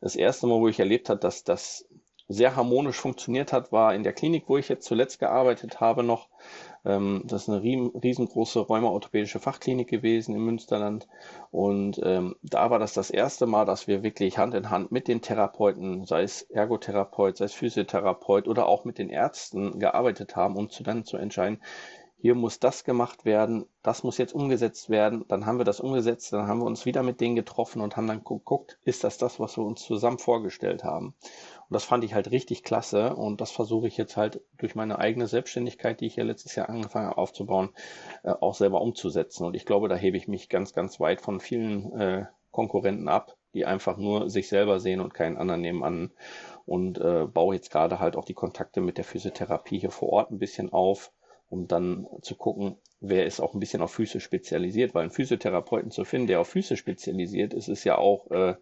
[0.00, 1.86] Das erste Mal, wo ich erlebt habe, dass das
[2.28, 6.28] sehr harmonisch funktioniert hat, war in der Klinik, wo ich jetzt zuletzt gearbeitet habe noch.
[6.84, 11.06] Ähm, das ist eine riesengroße rheumaorthopädische Fachklinik gewesen im Münsterland.
[11.50, 15.08] Und ähm, da war das das erste Mal, dass wir wirklich Hand in Hand mit
[15.08, 20.56] den Therapeuten, sei es Ergotherapeut, sei es Physiotherapeut oder auch mit den Ärzten gearbeitet haben,
[20.56, 21.60] um zu dann zu entscheiden,
[22.24, 26.32] hier muss das gemacht werden, das muss jetzt umgesetzt werden, dann haben wir das umgesetzt,
[26.32, 29.40] dann haben wir uns wieder mit denen getroffen und haben dann geguckt, ist das das,
[29.40, 31.08] was wir uns zusammen vorgestellt haben.
[31.08, 34.98] Und das fand ich halt richtig klasse und das versuche ich jetzt halt durch meine
[35.00, 37.68] eigene Selbstständigkeit, die ich ja letztes Jahr angefangen habe aufzubauen,
[38.22, 39.44] äh, auch selber umzusetzen.
[39.44, 43.36] Und ich glaube, da hebe ich mich ganz, ganz weit von vielen äh, Konkurrenten ab,
[43.52, 46.10] die einfach nur sich selber sehen und keinen anderen nebenan
[46.64, 50.30] und äh, baue jetzt gerade halt auch die Kontakte mit der Physiotherapie hier vor Ort
[50.30, 51.12] ein bisschen auf
[51.54, 55.92] um dann zu gucken, wer ist auch ein bisschen auf Füße spezialisiert, weil einen Physiotherapeuten
[55.92, 58.56] zu finden, der auf Füße spezialisiert ist, ist ja auch äh,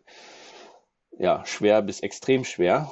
[1.18, 2.90] ja, schwer bis extrem schwer,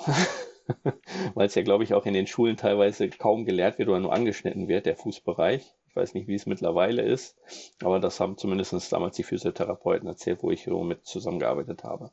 [1.34, 4.14] weil es ja, glaube ich, auch in den Schulen teilweise kaum gelehrt wird oder nur
[4.14, 5.70] angeschnitten wird, der Fußbereich.
[5.88, 7.36] Ich weiß nicht, wie es mittlerweile ist,
[7.82, 12.10] aber das haben zumindest damals die Physiotherapeuten erzählt, wo ich so mit zusammengearbeitet habe.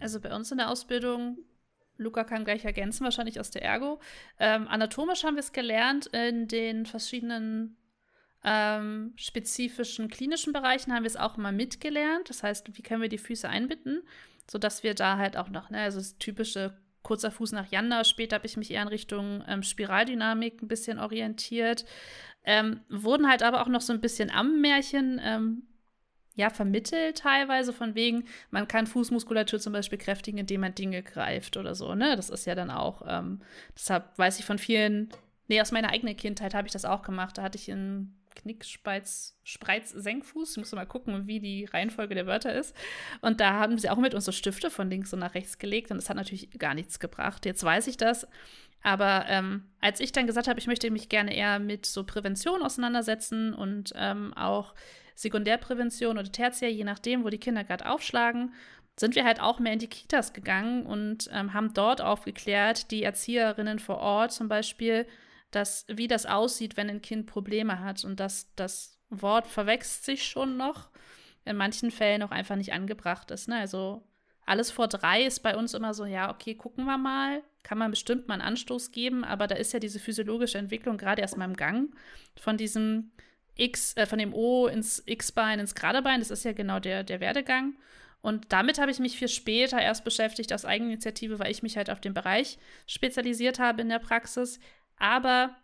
[0.00, 1.36] Also bei uns in der Ausbildung
[1.96, 4.00] Luca kann gleich ergänzen, wahrscheinlich aus der Ergo.
[4.38, 6.06] Ähm, anatomisch haben wir es gelernt.
[6.06, 7.76] In den verschiedenen
[8.44, 12.28] ähm, spezifischen klinischen Bereichen haben wir es auch mal mitgelernt.
[12.28, 14.02] Das heißt, wie können wir die Füße einbinden,
[14.50, 18.02] sodass wir da halt auch noch, ne, also das typische kurzer Fuß nach Janda.
[18.02, 21.84] Später habe ich mich eher in Richtung ähm, Spiraldynamik ein bisschen orientiert.
[22.44, 25.62] Ähm, wurden halt aber auch noch so ein bisschen am Märchen ähm,
[26.34, 31.56] ja, vermittelt teilweise, von wegen, man kann Fußmuskulatur zum Beispiel kräftigen, indem man Dinge greift
[31.56, 32.16] oder so, ne?
[32.16, 33.40] Das ist ja dann auch, ähm,
[33.74, 35.10] deshalb weiß ich von vielen,
[35.48, 37.38] nee, aus meiner eigenen Kindheit habe ich das auch gemacht.
[37.38, 40.52] Da hatte ich einen Knickspreiz, Spreiz, Senkfuß.
[40.52, 42.74] Ich muss mal gucken, wie die Reihenfolge der Wörter ist.
[43.20, 45.90] Und da haben sie auch mit uns so Stifte von links und nach rechts gelegt
[45.90, 47.46] und das hat natürlich gar nichts gebracht.
[47.46, 48.26] Jetzt weiß ich das.
[48.82, 52.62] Aber ähm, als ich dann gesagt habe, ich möchte mich gerne eher mit so Prävention
[52.62, 54.74] auseinandersetzen und ähm, auch
[55.14, 58.52] Sekundärprävention oder Tertiär, je nachdem, wo die Kinder gerade aufschlagen,
[58.96, 63.02] sind wir halt auch mehr in die Kitas gegangen und ähm, haben dort aufgeklärt, die
[63.02, 65.06] Erzieherinnen vor Ort zum Beispiel,
[65.50, 70.26] dass, wie das aussieht, wenn ein Kind Probleme hat und dass das Wort verwechselt sich
[70.26, 70.90] schon noch,
[71.44, 73.48] in manchen Fällen auch einfach nicht angebracht ist.
[73.48, 73.56] Ne?
[73.56, 74.02] Also
[74.46, 77.90] alles vor drei ist bei uns immer so, ja, okay, gucken wir mal, kann man
[77.90, 81.46] bestimmt mal einen Anstoß geben, aber da ist ja diese physiologische Entwicklung gerade erst mal
[81.46, 81.94] im Gang
[82.36, 83.12] von diesem
[83.56, 86.20] X, äh, von dem O ins X-Bein, ins gerade Bein.
[86.20, 87.74] Das ist ja genau der, der Werdegang.
[88.20, 91.90] Und damit habe ich mich viel später erst beschäftigt aus Eigeninitiative, weil ich mich halt
[91.90, 94.60] auf den Bereich spezialisiert habe in der Praxis.
[94.96, 95.54] Aber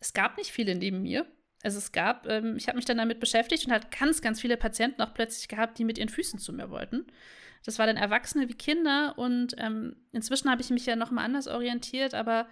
[0.00, 1.26] es gab nicht viele neben mir.
[1.62, 4.56] Also es gab, ähm, ich habe mich dann damit beschäftigt und hat ganz, ganz viele
[4.56, 7.06] Patienten auch plötzlich gehabt, die mit ihren Füßen zu mir wollten.
[7.64, 11.22] Das war dann Erwachsene wie Kinder und ähm, inzwischen habe ich mich ja noch mal
[11.22, 12.48] anders orientiert, aber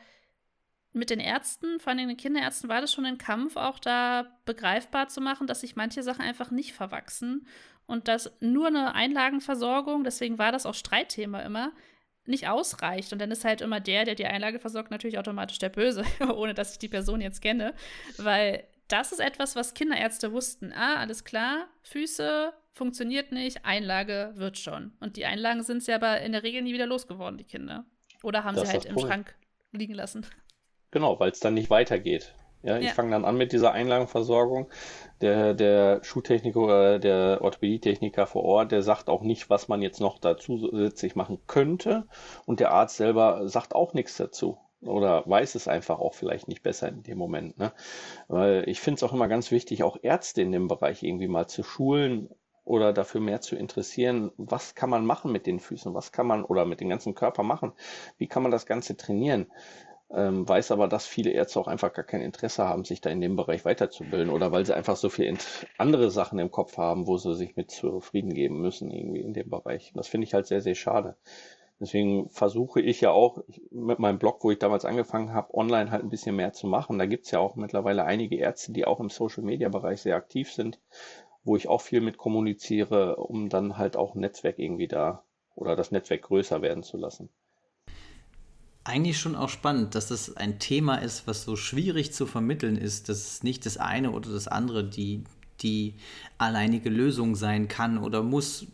[0.93, 5.09] mit den Ärzten, vor allem den Kinderärzten, war das schon ein Kampf, auch da begreifbar
[5.09, 7.47] zu machen, dass sich manche Sachen einfach nicht verwachsen
[7.87, 11.73] und dass nur eine Einlagenversorgung, deswegen war das auch Streitthema immer,
[12.25, 13.13] nicht ausreicht.
[13.13, 16.55] Und dann ist halt immer der, der die Einlage versorgt, natürlich automatisch der Böse, ohne
[16.55, 17.75] dass ich die Person jetzt kenne.
[18.17, 20.73] Weil das ist etwas, was Kinderärzte wussten.
[20.73, 24.93] Ah, alles klar, Füße funktioniert nicht, Einlage wird schon.
[25.01, 27.85] Und die Einlagen sind sie aber in der Regel nie wieder losgeworden, die Kinder.
[28.23, 29.35] Oder haben das sie halt im Schrank
[29.73, 30.27] liegen lassen.
[30.91, 32.35] Genau, weil es dann nicht weitergeht.
[32.63, 32.93] Ja, ich ja.
[32.93, 34.69] fange dann an mit dieser Einlagenversorgung.
[35.23, 40.01] Der, der Schuhtechniker oder der Orthopädietechniker vor Ort, der sagt auch nicht, was man jetzt
[40.01, 42.07] noch dazu zusätzlich machen könnte.
[42.45, 44.59] Und der Arzt selber sagt auch nichts dazu.
[44.83, 47.59] Oder weiß es einfach auch vielleicht nicht besser in dem Moment.
[47.59, 47.73] Ne?
[48.29, 51.47] Weil ich finde es auch immer ganz wichtig, auch Ärzte in dem Bereich irgendwie mal
[51.47, 52.31] zu schulen
[52.65, 56.45] oder dafür mehr zu interessieren, was kann man machen mit den Füßen, was kann man
[56.45, 57.73] oder mit dem ganzen Körper machen,
[58.17, 59.51] wie kann man das Ganze trainieren.
[60.13, 63.21] Ähm, weiß aber, dass viele Ärzte auch einfach gar kein Interesse haben, sich da in
[63.21, 65.39] dem Bereich weiterzubilden oder weil sie einfach so viele
[65.79, 69.49] andere Sachen im Kopf haben, wo sie sich mit zufrieden geben müssen, irgendwie in dem
[69.49, 69.93] Bereich.
[69.95, 71.17] Das finde ich halt sehr, sehr schade.
[71.79, 76.03] Deswegen versuche ich ja auch mit meinem Blog, wo ich damals angefangen habe, online halt
[76.03, 76.99] ein bisschen mehr zu machen.
[76.99, 80.81] Da gibt's ja auch mittlerweile einige Ärzte, die auch im Social-Media-Bereich sehr aktiv sind,
[81.45, 85.77] wo ich auch viel mit kommuniziere, um dann halt auch ein Netzwerk irgendwie da oder
[85.77, 87.31] das Netzwerk größer werden zu lassen
[88.85, 93.09] eigentlich schon auch spannend, dass das ein Thema ist, was so schwierig zu vermitteln ist,
[93.09, 95.25] dass es nicht das eine oder das andere die,
[95.61, 95.95] die
[96.39, 98.67] alleinige Lösung sein kann oder muss,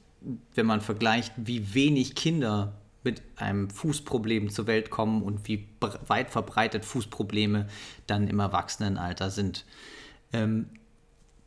[0.55, 6.31] wenn man vergleicht, wie wenig Kinder mit einem Fußproblem zur Welt kommen und wie weit
[6.31, 7.67] verbreitet Fußprobleme
[8.07, 9.65] dann im Erwachsenenalter sind.
[10.33, 10.67] Ähm,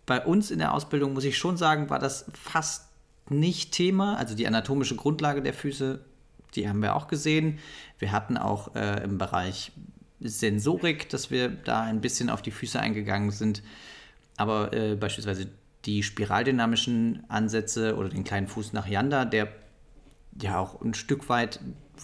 [0.05, 2.89] bei uns in der Ausbildung muss ich schon sagen, war das fast
[3.29, 4.15] nicht Thema.
[4.15, 5.99] Also die anatomische Grundlage der Füße
[6.55, 7.59] die haben wir auch gesehen.
[7.97, 9.71] Wir hatten auch äh, im Bereich
[10.19, 13.63] Sensorik, dass wir da ein bisschen auf die Füße eingegangen sind.
[14.37, 15.47] Aber äh, beispielsweise
[15.85, 19.49] die spiraldynamischen Ansätze oder den kleinen Fuß nach Yanda, der
[20.41, 21.59] ja auch ein Stück weit,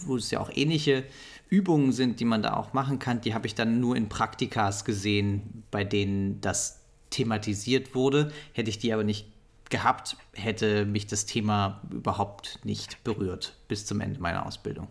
[0.06, 1.04] wo es ja auch ähnliche
[1.50, 4.86] Übungen sind, die man da auch machen kann, die habe ich dann nur in Praktikas
[4.86, 8.32] gesehen, bei denen das thematisiert wurde.
[8.54, 9.28] Hätte ich die aber nicht
[9.76, 14.88] gehabt, hätte mich das Thema überhaupt nicht berührt bis zum Ende meiner Ausbildung.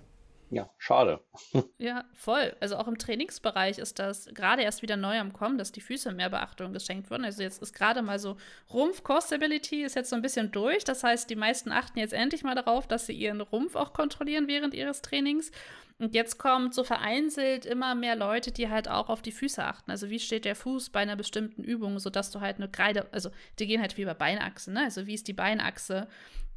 [0.50, 1.20] Ja, schade.
[1.78, 2.54] Ja, voll.
[2.60, 6.12] Also auch im Trainingsbereich ist das gerade erst wieder neu am Kommen, dass die Füße
[6.12, 7.24] mehr Beachtung geschenkt wurden.
[7.24, 8.36] Also jetzt ist gerade mal so
[8.72, 10.84] Rumpf Core Stability ist jetzt so ein bisschen durch.
[10.84, 14.46] Das heißt, die meisten achten jetzt endlich mal darauf, dass sie ihren Rumpf auch kontrollieren
[14.46, 15.50] während ihres Trainings.
[15.98, 19.90] Und jetzt kommt so vereinzelt immer mehr Leute, die halt auch auf die Füße achten.
[19.90, 23.30] Also wie steht der Fuß bei einer bestimmten Übung, sodass du halt eine Kreide, also
[23.58, 24.82] die gehen halt wie bei Beinachse, ne?
[24.82, 26.08] Also wie ist die Beinachse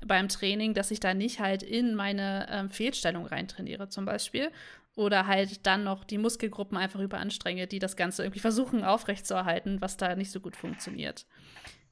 [0.05, 4.51] beim Training, dass ich da nicht halt in meine ähm, Fehlstellung reintrainiere zum Beispiel.
[4.95, 9.97] Oder halt dann noch die Muskelgruppen einfach überanstrenge, die das Ganze irgendwie versuchen aufrechtzuerhalten, was
[9.97, 11.27] da nicht so gut funktioniert.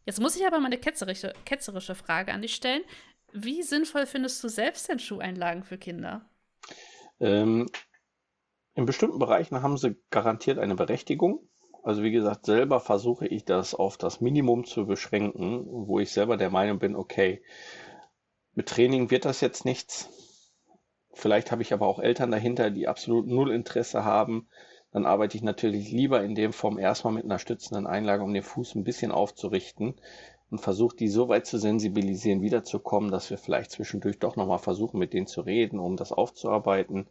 [0.05, 2.81] Jetzt muss ich aber mal eine ketzerische, ketzerische Frage an dich stellen.
[3.31, 6.27] Wie sinnvoll findest du selbst denn Schuheinlagen für Kinder?
[7.19, 7.67] Ähm,
[8.73, 11.47] in bestimmten Bereichen haben sie garantiert eine Berechtigung.
[11.83, 16.35] Also wie gesagt, selber versuche ich das auf das Minimum zu beschränken, wo ich selber
[16.35, 17.43] der Meinung bin, okay,
[18.53, 20.09] mit Training wird das jetzt nichts.
[21.13, 24.49] Vielleicht habe ich aber auch Eltern dahinter, die absolut null Interesse haben.
[24.91, 28.43] Dann arbeite ich natürlich lieber in dem Form erstmal mit einer stützenden Einlage, um den
[28.43, 29.95] Fuß ein bisschen aufzurichten
[30.51, 34.99] und versuche die so weit zu sensibilisieren, wiederzukommen, dass wir vielleicht zwischendurch doch nochmal versuchen,
[34.99, 37.07] mit denen zu reden, um das aufzuarbeiten.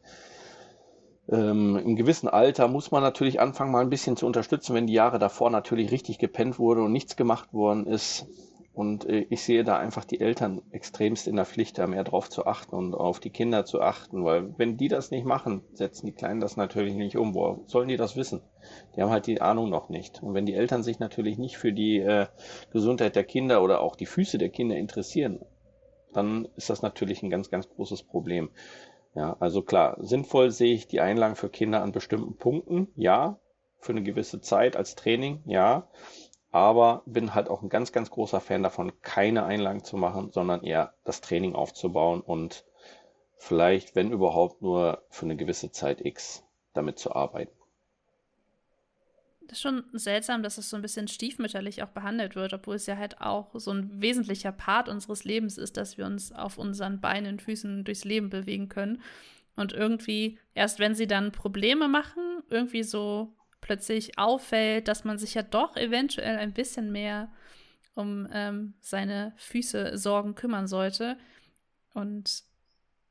[1.28, 4.92] Ähm, Im gewissen Alter muss man natürlich anfangen, mal ein bisschen zu unterstützen, wenn die
[4.92, 8.26] Jahre davor natürlich richtig gepennt wurde und nichts gemacht worden ist.
[8.74, 12.28] Und äh, ich sehe da einfach die Eltern extremst in der Pflicht, da mehr drauf
[12.28, 16.06] zu achten und auf die Kinder zu achten, weil wenn die das nicht machen, setzen
[16.06, 17.34] die Kleinen das natürlich nicht um.
[17.34, 18.42] Wo sollen die das wissen?
[18.94, 20.22] Die haben halt die Ahnung noch nicht.
[20.24, 22.26] Und wenn die Eltern sich natürlich nicht für die äh,
[22.72, 25.40] Gesundheit der Kinder oder auch die Füße der Kinder interessieren,
[26.12, 28.50] dann ist das natürlich ein ganz, ganz großes Problem.
[29.14, 33.38] Ja, also klar, sinnvoll sehe ich die Einlagen für Kinder an bestimmten Punkten, ja,
[33.78, 35.88] für eine gewisse Zeit als Training, ja
[36.54, 40.62] aber bin halt auch ein ganz, ganz großer Fan davon, keine Einlagen zu machen, sondern
[40.62, 42.64] eher das Training aufzubauen und
[43.38, 47.50] vielleicht, wenn überhaupt, nur für eine gewisse Zeit X damit zu arbeiten.
[49.40, 52.86] Das ist schon seltsam, dass es so ein bisschen stiefmütterlich auch behandelt wird, obwohl es
[52.86, 57.00] ja halt auch so ein wesentlicher Part unseres Lebens ist, dass wir uns auf unseren
[57.00, 59.02] Beinen, Füßen durchs Leben bewegen können.
[59.56, 63.34] Und irgendwie, erst wenn sie dann Probleme machen, irgendwie so
[63.64, 67.32] plötzlich auffällt, dass man sich ja doch eventuell ein bisschen mehr
[67.94, 71.16] um ähm, seine Füße Sorgen kümmern sollte.
[71.94, 72.42] Und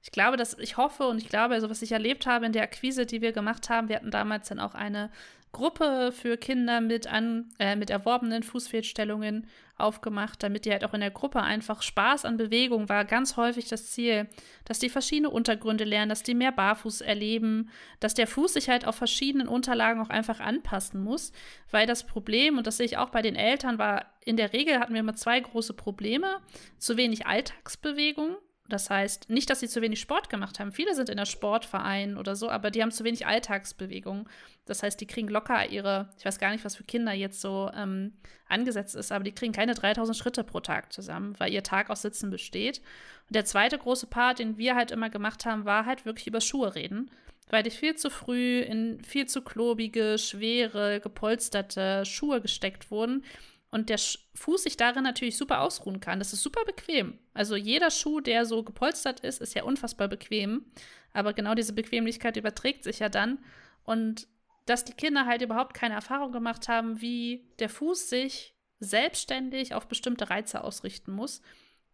[0.04, 2.62] ich glaube, dass ich hoffe und ich glaube, also was ich erlebt habe in der
[2.62, 5.10] Akquise, die wir gemacht haben, wir hatten damals dann auch eine
[5.54, 11.00] Gruppe für Kinder mit an äh, mit erworbenen Fußfehlstellungen aufgemacht, damit die halt auch in
[11.00, 13.06] der Gruppe einfach Spaß an Bewegung war.
[13.06, 14.28] Ganz häufig das Ziel,
[14.66, 18.86] dass die verschiedene Untergründe lernen, dass die mehr barfuß erleben, dass der Fuß sich halt
[18.86, 21.32] auf verschiedenen Unterlagen auch einfach anpassen muss,
[21.72, 24.80] weil das Problem und das sehe ich auch bei den Eltern war in der Regel
[24.80, 26.40] hatten wir immer zwei große Probleme,
[26.78, 28.38] zu wenig Alltagsbewegung
[28.70, 30.72] das heißt, nicht, dass sie zu wenig Sport gemacht haben.
[30.72, 34.30] Viele sind in der Sportverein oder so, aber die haben zu wenig Alltagsbewegung.
[34.66, 37.70] Das heißt, die kriegen locker ihre, ich weiß gar nicht, was für Kinder jetzt so
[37.76, 38.14] ähm,
[38.48, 42.04] angesetzt ist, aber die kriegen keine 3000 Schritte pro Tag zusammen, weil ihr Tag aus
[42.04, 42.80] Sitzen besteht.
[43.28, 46.40] Und der zweite große Part, den wir halt immer gemacht haben, war halt wirklich über
[46.40, 47.12] Schuhe reden,
[47.50, 53.26] weil die viel zu früh in viel zu klobige, schwere, gepolsterte Schuhe gesteckt wurden
[53.74, 53.98] und der
[54.36, 56.20] Fuß sich darin natürlich super ausruhen kann.
[56.20, 57.18] Das ist super bequem.
[57.34, 60.66] Also jeder Schuh, der so gepolstert ist, ist ja unfassbar bequem.
[61.12, 63.40] Aber genau diese Bequemlichkeit überträgt sich ja dann.
[63.84, 64.28] Und
[64.68, 69.88] dass die Kinder halt überhaupt keine Erfahrung gemacht haben, wie der Fuß sich selbstständig auf
[69.88, 71.42] bestimmte Reize ausrichten muss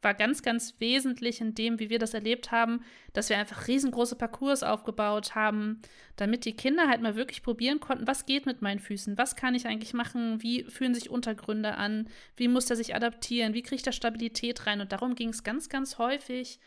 [0.01, 2.83] war ganz, ganz wesentlich in dem, wie wir das erlebt haben,
[3.13, 5.81] dass wir einfach riesengroße Parcours aufgebaut haben,
[6.15, 9.55] damit die Kinder halt mal wirklich probieren konnten, was geht mit meinen Füßen, was kann
[9.55, 12.07] ich eigentlich machen, wie fühlen sich Untergründe an,
[12.37, 14.81] wie muss er sich adaptieren, wie kriegt er Stabilität rein.
[14.81, 16.59] Und darum ging es ganz, ganz häufig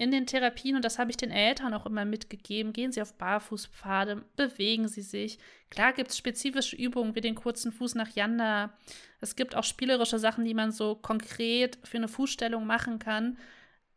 [0.00, 3.12] in den Therapien, und das habe ich den Eltern auch immer mitgegeben, gehen Sie auf
[3.18, 5.38] Barfußpfade, bewegen Sie sich.
[5.68, 8.72] Klar gibt es spezifische Übungen wie den kurzen Fuß nach Yanda.
[9.20, 13.36] Es gibt auch spielerische Sachen, die man so konkret für eine Fußstellung machen kann.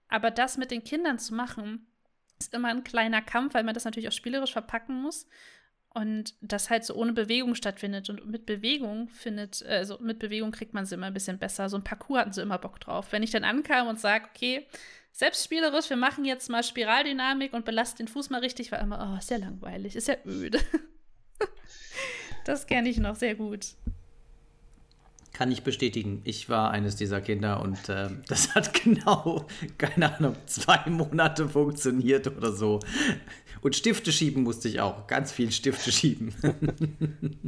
[0.09, 1.87] Aber das mit den Kindern zu machen,
[2.37, 5.25] ist immer ein kleiner Kampf, weil man das natürlich auch spielerisch verpacken muss.
[5.87, 8.09] Und das halt so ohne Bewegung stattfindet.
[8.09, 11.69] Und mit Bewegung findet, also mit Bewegung kriegt man sie immer ein bisschen besser.
[11.69, 13.13] So ein Parcours hatten sie immer Bock drauf.
[13.13, 14.67] Wenn ich dann ankam und sage, okay,
[15.13, 19.17] selbstspielerisch, wir machen jetzt mal Spiraldynamik und belasten den Fuß mal richtig, war immer, oh,
[19.17, 20.59] ist ja langweilig, ist ja öde.
[22.45, 23.67] das kenne ich noch sehr gut.
[25.33, 26.21] Kann ich bestätigen.
[26.25, 32.27] Ich war eines dieser Kinder und äh, das hat genau, keine Ahnung, zwei Monate funktioniert
[32.27, 32.79] oder so.
[33.61, 35.07] Und Stifte schieben musste ich auch.
[35.07, 36.35] Ganz viel Stifte schieben.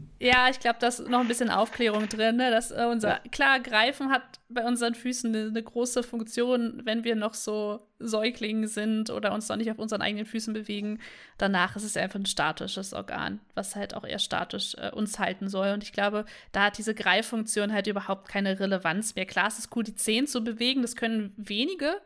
[0.19, 2.37] ja, ich glaube, da ist noch ein bisschen Aufklärung drin.
[2.37, 2.49] Ne?
[2.51, 7.15] Dass, äh, unser, klar, Greifen hat bei unseren Füßen eine, eine, große Funktion, wenn wir
[7.15, 10.99] noch so Säuglinge sind oder uns noch nicht auf unseren eigenen Füßen bewegen.
[11.37, 15.49] Danach ist es einfach ein statisches Organ, was halt auch eher statisch äh, uns halten
[15.49, 15.71] soll.
[15.71, 19.25] Und ich glaube, da hat diese Greiffunktion halt überhaupt keine Relevanz mehr.
[19.25, 20.81] Klar, es ist cool, die Zehen zu bewegen.
[20.81, 22.01] Das können wenige.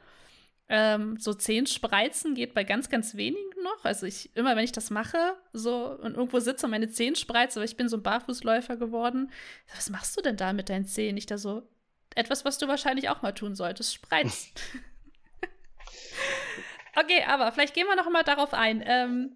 [0.71, 3.83] Ähm, so zehn Spreizen geht bei ganz, ganz wenigen noch.
[3.85, 5.17] Also ich, immer wenn ich das mache,
[5.51, 9.31] so und irgendwo sitze und meine Zehen spreize, aber ich bin so ein Barfußläufer geworden.
[9.75, 11.17] Was machst du denn da mit deinen Zehen?
[11.17, 11.67] Ich da so,
[12.15, 14.51] etwas, was du wahrscheinlich auch mal tun solltest, spreizen.
[16.95, 18.83] okay, aber vielleicht gehen wir noch mal darauf ein.
[18.85, 19.35] Ähm,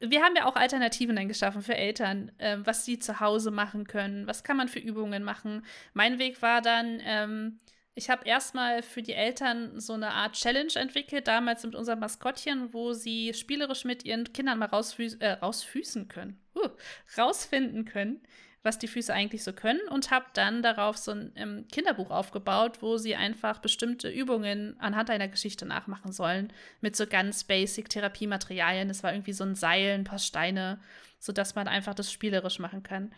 [0.00, 3.86] wir haben ja auch Alternativen dann geschaffen für Eltern, ähm, was sie zu Hause machen
[3.86, 4.26] können.
[4.26, 5.64] Was kann man für Übungen machen?
[5.92, 7.60] Mein Weg war dann, ähm,
[7.94, 12.72] ich habe erstmal für die Eltern so eine Art Challenge entwickelt, damals mit unserem Maskottchen,
[12.72, 16.68] wo sie spielerisch mit ihren Kindern mal rausfü äh, rausfüßen können, uh,
[17.16, 18.22] rausfinden können,
[18.62, 22.82] was die Füße eigentlich so können und habe dann darauf so ein ähm, Kinderbuch aufgebaut,
[22.82, 28.88] wo sie einfach bestimmte Übungen anhand einer Geschichte nachmachen sollen mit so ganz basic Therapiematerialien.
[28.88, 30.80] Das war irgendwie so ein Seil, ein paar Steine,
[31.18, 33.14] sodass man einfach das spielerisch machen kann.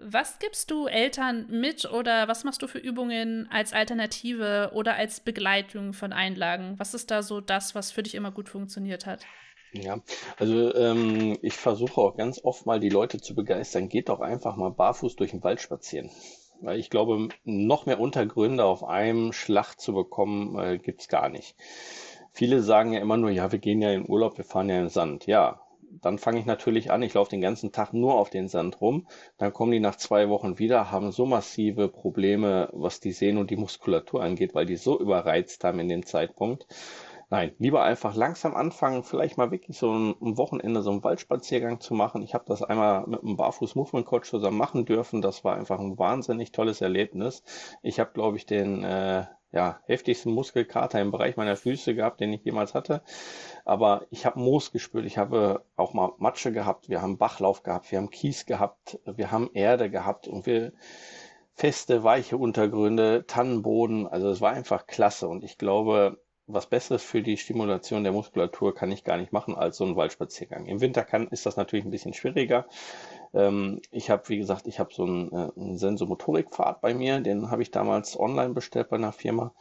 [0.00, 5.18] Was gibst du Eltern mit oder was machst du für Übungen als Alternative oder als
[5.18, 6.78] Begleitung von Einlagen?
[6.78, 9.26] Was ist da so das, was für dich immer gut funktioniert hat?
[9.72, 10.00] Ja,
[10.38, 14.56] also ähm, ich versuche auch ganz oft mal die Leute zu begeistern, geht doch einfach
[14.56, 16.10] mal barfuß durch den Wald spazieren.
[16.60, 21.54] Weil ich glaube, noch mehr Untergründe auf einem Schlag zu bekommen, äh, gibt's gar nicht.
[22.32, 24.84] Viele sagen ja immer nur, ja, wir gehen ja in Urlaub, wir fahren ja in
[24.84, 25.26] den Sand.
[25.26, 25.60] Ja,
[26.02, 29.06] dann fange ich natürlich an, ich laufe den ganzen Tag nur auf den Sand rum.
[29.38, 33.50] Dann kommen die nach zwei Wochen wieder, haben so massive Probleme, was die Sehnen und
[33.50, 36.66] die Muskulatur angeht, weil die so überreizt haben in dem Zeitpunkt.
[37.30, 41.78] Nein, lieber einfach langsam anfangen, vielleicht mal wirklich so ein, ein Wochenende so einen Waldspaziergang
[41.78, 42.22] zu machen.
[42.22, 45.20] Ich habe das einmal mit einem Barfuß Movement Coach zusammen machen dürfen.
[45.20, 47.42] Das war einfach ein wahnsinnig tolles Erlebnis.
[47.82, 52.32] Ich habe, glaube ich, den äh, ja, heftigsten Muskelkater im Bereich meiner Füße gehabt, den
[52.32, 53.02] ich jemals hatte.
[53.66, 57.92] Aber ich habe Moos gespürt, ich habe auch mal Matsche gehabt, wir haben Bachlauf gehabt,
[57.92, 60.72] wir haben Kies gehabt, wir haben Erde gehabt und wir
[61.54, 64.06] feste, weiche Untergründe, Tannenboden.
[64.06, 66.18] Also es war einfach klasse und ich glaube,
[66.48, 69.96] was Besseres für die Stimulation der Muskulatur kann ich gar nicht machen als so ein
[69.96, 70.66] Waldspaziergang.
[70.66, 72.66] Im Winter kann, ist das natürlich ein bisschen schwieriger.
[73.34, 77.50] Ähm, ich habe, wie gesagt, ich habe so einen, äh, einen Sensomotorikpfad bei mir, den
[77.50, 79.54] habe ich damals online bestellt bei einer Firma.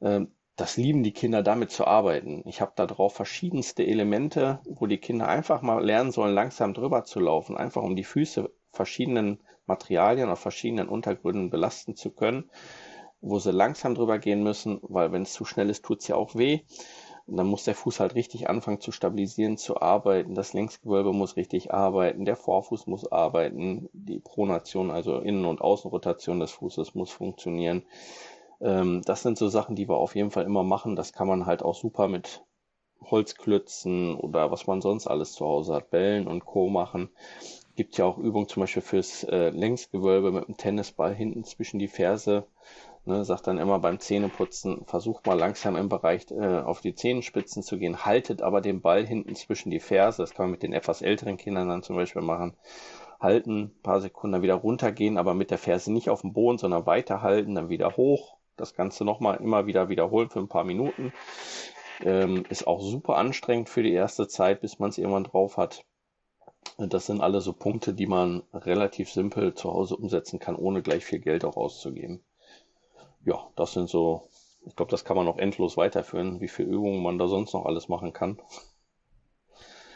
[0.00, 2.42] Ähm, das lieben die Kinder, damit zu arbeiten.
[2.46, 7.04] Ich habe da drauf verschiedenste Elemente, wo die Kinder einfach mal lernen sollen, langsam drüber
[7.04, 12.50] zu laufen, einfach um die Füße verschiedenen Materialien auf verschiedenen Untergründen belasten zu können,
[13.28, 16.16] wo sie langsam drüber gehen müssen, weil wenn es zu schnell ist, tut es ja
[16.16, 16.60] auch weh.
[17.26, 20.34] Und dann muss der Fuß halt richtig anfangen zu stabilisieren, zu arbeiten.
[20.34, 26.38] Das Längsgewölbe muss richtig arbeiten, der Vorfuß muss arbeiten, die Pronation, also Innen- und Außenrotation
[26.38, 27.84] des Fußes muss funktionieren.
[28.60, 30.96] Ähm, das sind so Sachen, die wir auf jeden Fall immer machen.
[30.96, 32.44] Das kann man halt auch super mit
[33.10, 36.68] Holzklötzen oder was man sonst alles zu Hause hat, Bällen und Co.
[36.68, 37.10] machen.
[37.76, 41.88] Gibt ja auch Übungen zum Beispiel fürs äh, Längsgewölbe mit dem Tennisball hinten zwischen die
[41.88, 42.46] Ferse.
[43.08, 47.62] Ne, sagt dann immer beim Zähneputzen, versucht mal langsam im Bereich äh, auf die Zehenspitzen
[47.62, 50.22] zu gehen, haltet aber den Ball hinten zwischen die Ferse.
[50.22, 52.56] Das kann man mit den etwas älteren Kindern dann zum Beispiel machen.
[53.20, 56.84] Halten, paar Sekunden dann wieder runtergehen, aber mit der Ferse nicht auf dem Boden, sondern
[56.86, 61.12] weiterhalten, dann wieder hoch, das Ganze nochmal immer wieder wiederholen für ein paar Minuten.
[62.00, 65.84] Ähm, ist auch super anstrengend für die erste Zeit, bis man es irgendwann drauf hat.
[66.76, 71.04] Das sind alle so Punkte, die man relativ simpel zu Hause umsetzen kann, ohne gleich
[71.04, 72.24] viel Geld auch auszugeben.
[73.26, 74.30] Ja, das sind so,
[74.64, 77.66] ich glaube, das kann man noch endlos weiterführen, wie viele Übungen man da sonst noch
[77.66, 78.40] alles machen kann.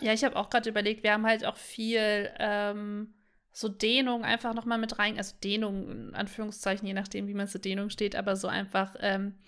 [0.01, 3.15] Ja, ich habe auch gerade überlegt, wir haben halt auch viel ähm,
[3.53, 7.61] so Dehnung einfach nochmal mit rein, also Dehnung in Anführungszeichen, je nachdem, wie man zur
[7.61, 9.39] Dehnung steht, aber so einfach ähm,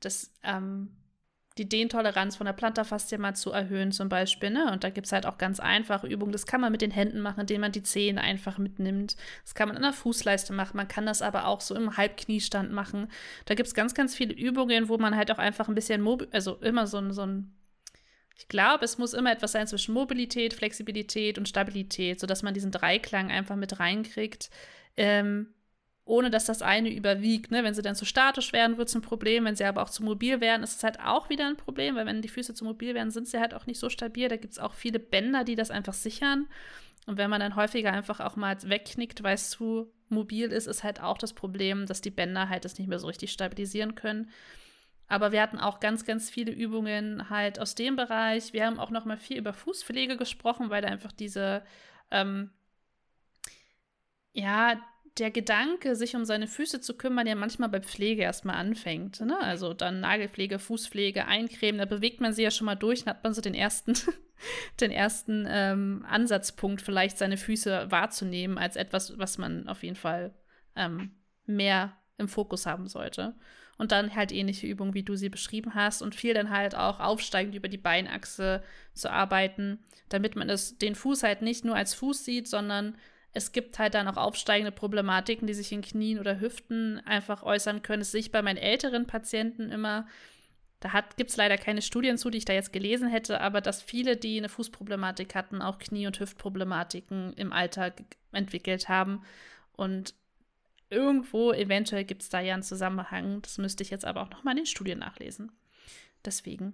[0.00, 0.96] das, ähm,
[1.58, 4.70] die Dehntoleranz von der Plantarfaszie mal zu erhöhen zum Beispiel, ne?
[4.72, 6.32] Und da gibt es halt auch ganz einfache Übungen.
[6.32, 9.16] Das kann man mit den Händen machen, indem man die Zehen einfach mitnimmt.
[9.44, 10.76] Das kann man in der Fußleiste machen.
[10.76, 13.08] Man kann das aber auch so im Halbkniestand machen.
[13.46, 16.26] Da gibt es ganz, ganz viele Übungen, wo man halt auch einfach ein bisschen, Mobi
[16.32, 17.52] also immer so, so ein
[18.38, 22.70] ich glaube, es muss immer etwas sein zwischen Mobilität, Flexibilität und Stabilität, sodass man diesen
[22.70, 24.50] Dreiklang einfach mit reinkriegt,
[24.98, 25.54] ähm,
[26.06, 27.50] ohne dass das eine überwiegt.
[27.50, 27.64] Ne?
[27.64, 29.44] Wenn sie dann zu statisch werden, wird es ein Problem.
[29.44, 32.06] Wenn sie aber auch zu mobil werden, ist es halt auch wieder ein Problem, weil
[32.06, 34.28] wenn die Füße zu mobil werden, sind sie halt auch nicht so stabil.
[34.28, 36.46] Da gibt es auch viele Bänder, die das einfach sichern.
[37.06, 40.84] Und wenn man dann häufiger einfach auch mal wegknickt, weil es zu mobil ist, ist
[40.84, 44.30] halt auch das Problem, dass die Bänder halt das nicht mehr so richtig stabilisieren können.
[45.08, 48.52] Aber wir hatten auch ganz, ganz viele Übungen halt aus dem Bereich.
[48.52, 51.64] Wir haben auch noch mal viel über Fußpflege gesprochen, weil da einfach diese,
[52.12, 52.50] ähm,
[54.32, 54.80] ja,
[55.18, 59.20] der Gedanke, sich um seine Füße zu kümmern, ja manchmal bei Pflege erstmal anfängt.
[59.20, 59.38] Ne?
[59.40, 63.24] Also dann Nagelpflege, Fußpflege, Eincremen, da bewegt man sie ja schon mal durch, dann hat
[63.24, 63.94] man so den ersten,
[64.80, 70.34] den ersten ähm, Ansatzpunkt, vielleicht seine Füße wahrzunehmen, als etwas, was man auf jeden Fall
[70.74, 71.12] ähm,
[71.46, 73.34] mehr im Fokus haben sollte.
[73.78, 76.00] Und dann halt ähnliche Übungen, wie du sie beschrieben hast.
[76.00, 78.62] Und viel dann halt auch aufsteigend über die Beinachse
[78.94, 82.96] zu arbeiten, damit man es, den Fuß halt nicht nur als Fuß sieht, sondern
[83.36, 87.82] es gibt halt dann auch aufsteigende Problematiken, die sich in Knien oder Hüften einfach äußern
[87.82, 88.00] können.
[88.00, 90.06] Das sehe ich bei meinen älteren Patienten immer.
[90.80, 93.82] Da gibt es leider keine Studien zu, die ich da jetzt gelesen hätte, aber dass
[93.82, 99.22] viele, die eine Fußproblematik hatten, auch Knie- und Hüftproblematiken im Alltag entwickelt haben.
[99.72, 100.14] Und
[100.88, 103.42] irgendwo, eventuell gibt es da ja einen Zusammenhang.
[103.42, 105.52] Das müsste ich jetzt aber auch nochmal in den Studien nachlesen.
[106.24, 106.72] Deswegen.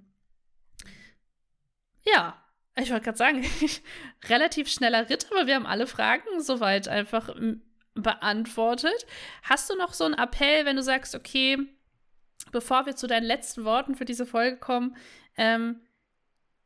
[2.05, 2.42] Ja,
[2.77, 3.45] ich wollte gerade sagen,
[4.29, 7.35] relativ schneller Ritt, aber wir haben alle Fragen soweit einfach
[7.95, 9.07] beantwortet.
[9.43, 11.59] Hast du noch so einen Appell, wenn du sagst, okay,
[12.51, 14.97] bevor wir zu deinen letzten Worten für diese Folge kommen,
[15.37, 15.81] ähm,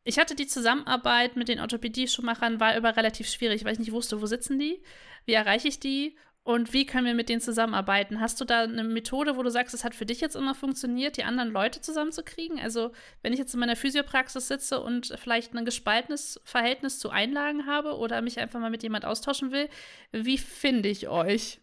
[0.05, 4.23] ich hatte die Zusammenarbeit mit den Orthopädie-Schuhmachern war über relativ schwierig, weil ich nicht wusste,
[4.23, 4.81] wo sitzen die,
[5.25, 6.17] wie erreiche ich die
[6.47, 8.21] und wie können wir mit denen zusammenarbeiten?
[8.21, 11.17] Hast du da eine Methode, wo du sagst, es hat für dich jetzt immer funktioniert,
[11.17, 12.61] die anderen Leute zusammenzukriegen?
[12.61, 12.93] Also,
[13.23, 17.97] wenn ich jetzt in meiner Physiopraxis sitze und vielleicht ein gespaltenes Verhältnis zu Einlagen habe
[17.97, 19.69] oder mich einfach mal mit jemand austauschen will,
[20.13, 21.59] wie finde ich euch?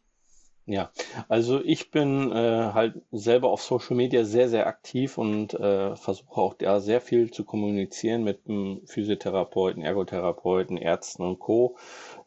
[0.66, 0.92] Ja,
[1.28, 6.40] also ich bin äh, halt selber auf Social Media sehr, sehr aktiv und äh, versuche
[6.40, 8.40] auch da sehr viel zu kommunizieren mit
[8.86, 11.76] Physiotherapeuten, Ergotherapeuten, Ärzten und Co.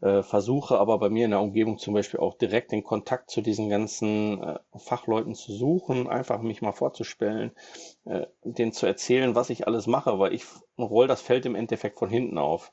[0.03, 3.41] Äh, versuche aber bei mir in der Umgebung zum Beispiel auch direkt den Kontakt zu
[3.41, 7.53] diesen ganzen äh, Fachleuten zu suchen, einfach mich mal vorzustellen,
[8.05, 10.45] äh, denen zu erzählen, was ich alles mache, weil ich
[10.79, 12.73] roll das Feld im Endeffekt von hinten auf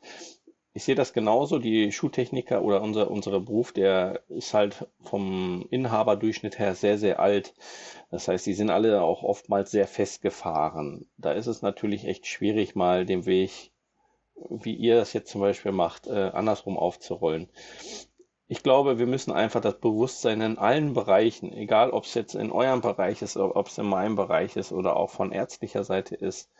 [0.75, 1.59] ich sehe das genauso.
[1.59, 7.53] Die Schuhtechniker oder unser, unser Beruf, der ist halt vom Inhaberdurchschnitt her sehr, sehr alt.
[8.11, 11.07] Das heißt, die sind alle auch oftmals sehr festgefahren.
[11.17, 13.71] Da ist es natürlich echt schwierig, mal den Weg,
[14.35, 17.49] wie ihr das jetzt zum Beispiel macht, äh, andersrum aufzurollen
[18.53, 22.51] ich glaube, wir müssen einfach das Bewusstsein in allen Bereichen, egal ob es jetzt in
[22.51, 26.51] eurem Bereich ist, ob es in meinem Bereich ist oder auch von ärztlicher Seite ist,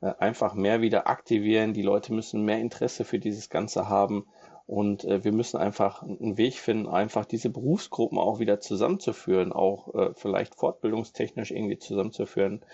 [0.00, 1.74] äh, einfach mehr wieder aktivieren.
[1.74, 4.24] Die Leute müssen mehr Interesse für dieses Ganze haben
[4.66, 9.94] Und äh, wir müssen einfach einen Weg finden, einfach diese Berufsgruppen auch wieder zusammenzuführen, auch
[9.94, 12.64] äh, vielleicht fortbildungstechnisch irgendwie zusammenzuführen,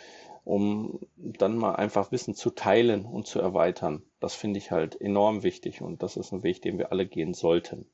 [0.48, 4.02] um dann mal einfach Wissen zu teilen und zu erweitern.
[4.18, 7.34] Das finde ich halt enorm wichtig und das ist ein Weg, den wir alle gehen
[7.34, 7.86] sollten.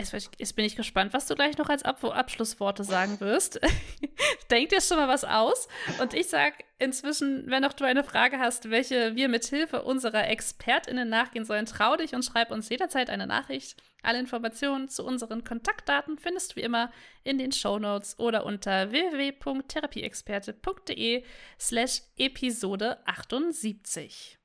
[0.00, 3.58] Jetzt, bin ich gespannt, was du gleich noch als Ab Abschlussworte sagen wirst.
[4.50, 5.66] Denk dir schon mal was aus.
[6.00, 10.28] Und ich sage inzwischen, wenn auch du eine Frage hast, welche wir mit Hilfe unserer
[10.28, 13.82] ExpertInnen nachgehen sollen, trau dich und schreib uns jederzeit eine Nachricht.
[14.02, 16.92] Alle Informationen zu unseren Kontaktdaten findest du wie immer
[17.24, 21.24] in den Show Notes oder unter www.therapieexperte.de
[21.58, 24.38] slash Episode 78.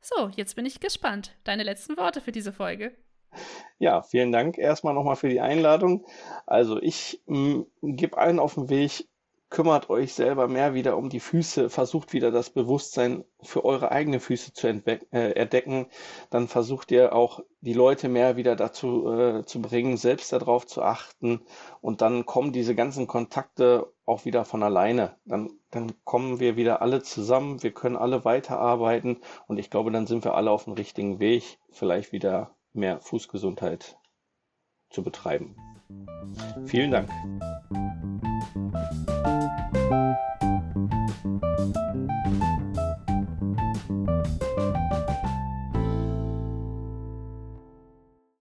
[0.00, 1.36] So, jetzt bin ich gespannt.
[1.44, 2.96] Deine letzten Worte für diese Folge.
[3.78, 6.04] Ja, vielen Dank erstmal nochmal für die Einladung.
[6.46, 9.08] Also ich mm, gebe allen auf den Weg,
[9.48, 14.20] kümmert euch selber mehr wieder um die Füße, versucht wieder das Bewusstsein für eure eigenen
[14.20, 15.86] Füße zu äh, entdecken.
[16.30, 20.82] Dann versucht ihr auch die Leute mehr wieder dazu äh, zu bringen, selbst darauf zu
[20.82, 21.40] achten.
[21.80, 25.16] Und dann kommen diese ganzen Kontakte auch wieder von alleine.
[25.24, 30.06] Dann, dann kommen wir wieder alle zusammen, wir können alle weiterarbeiten und ich glaube, dann
[30.06, 33.98] sind wir alle auf dem richtigen Weg, vielleicht wieder mehr Fußgesundheit
[34.90, 35.56] zu betreiben.
[36.66, 37.10] Vielen Dank.
[42.10, 42.29] You.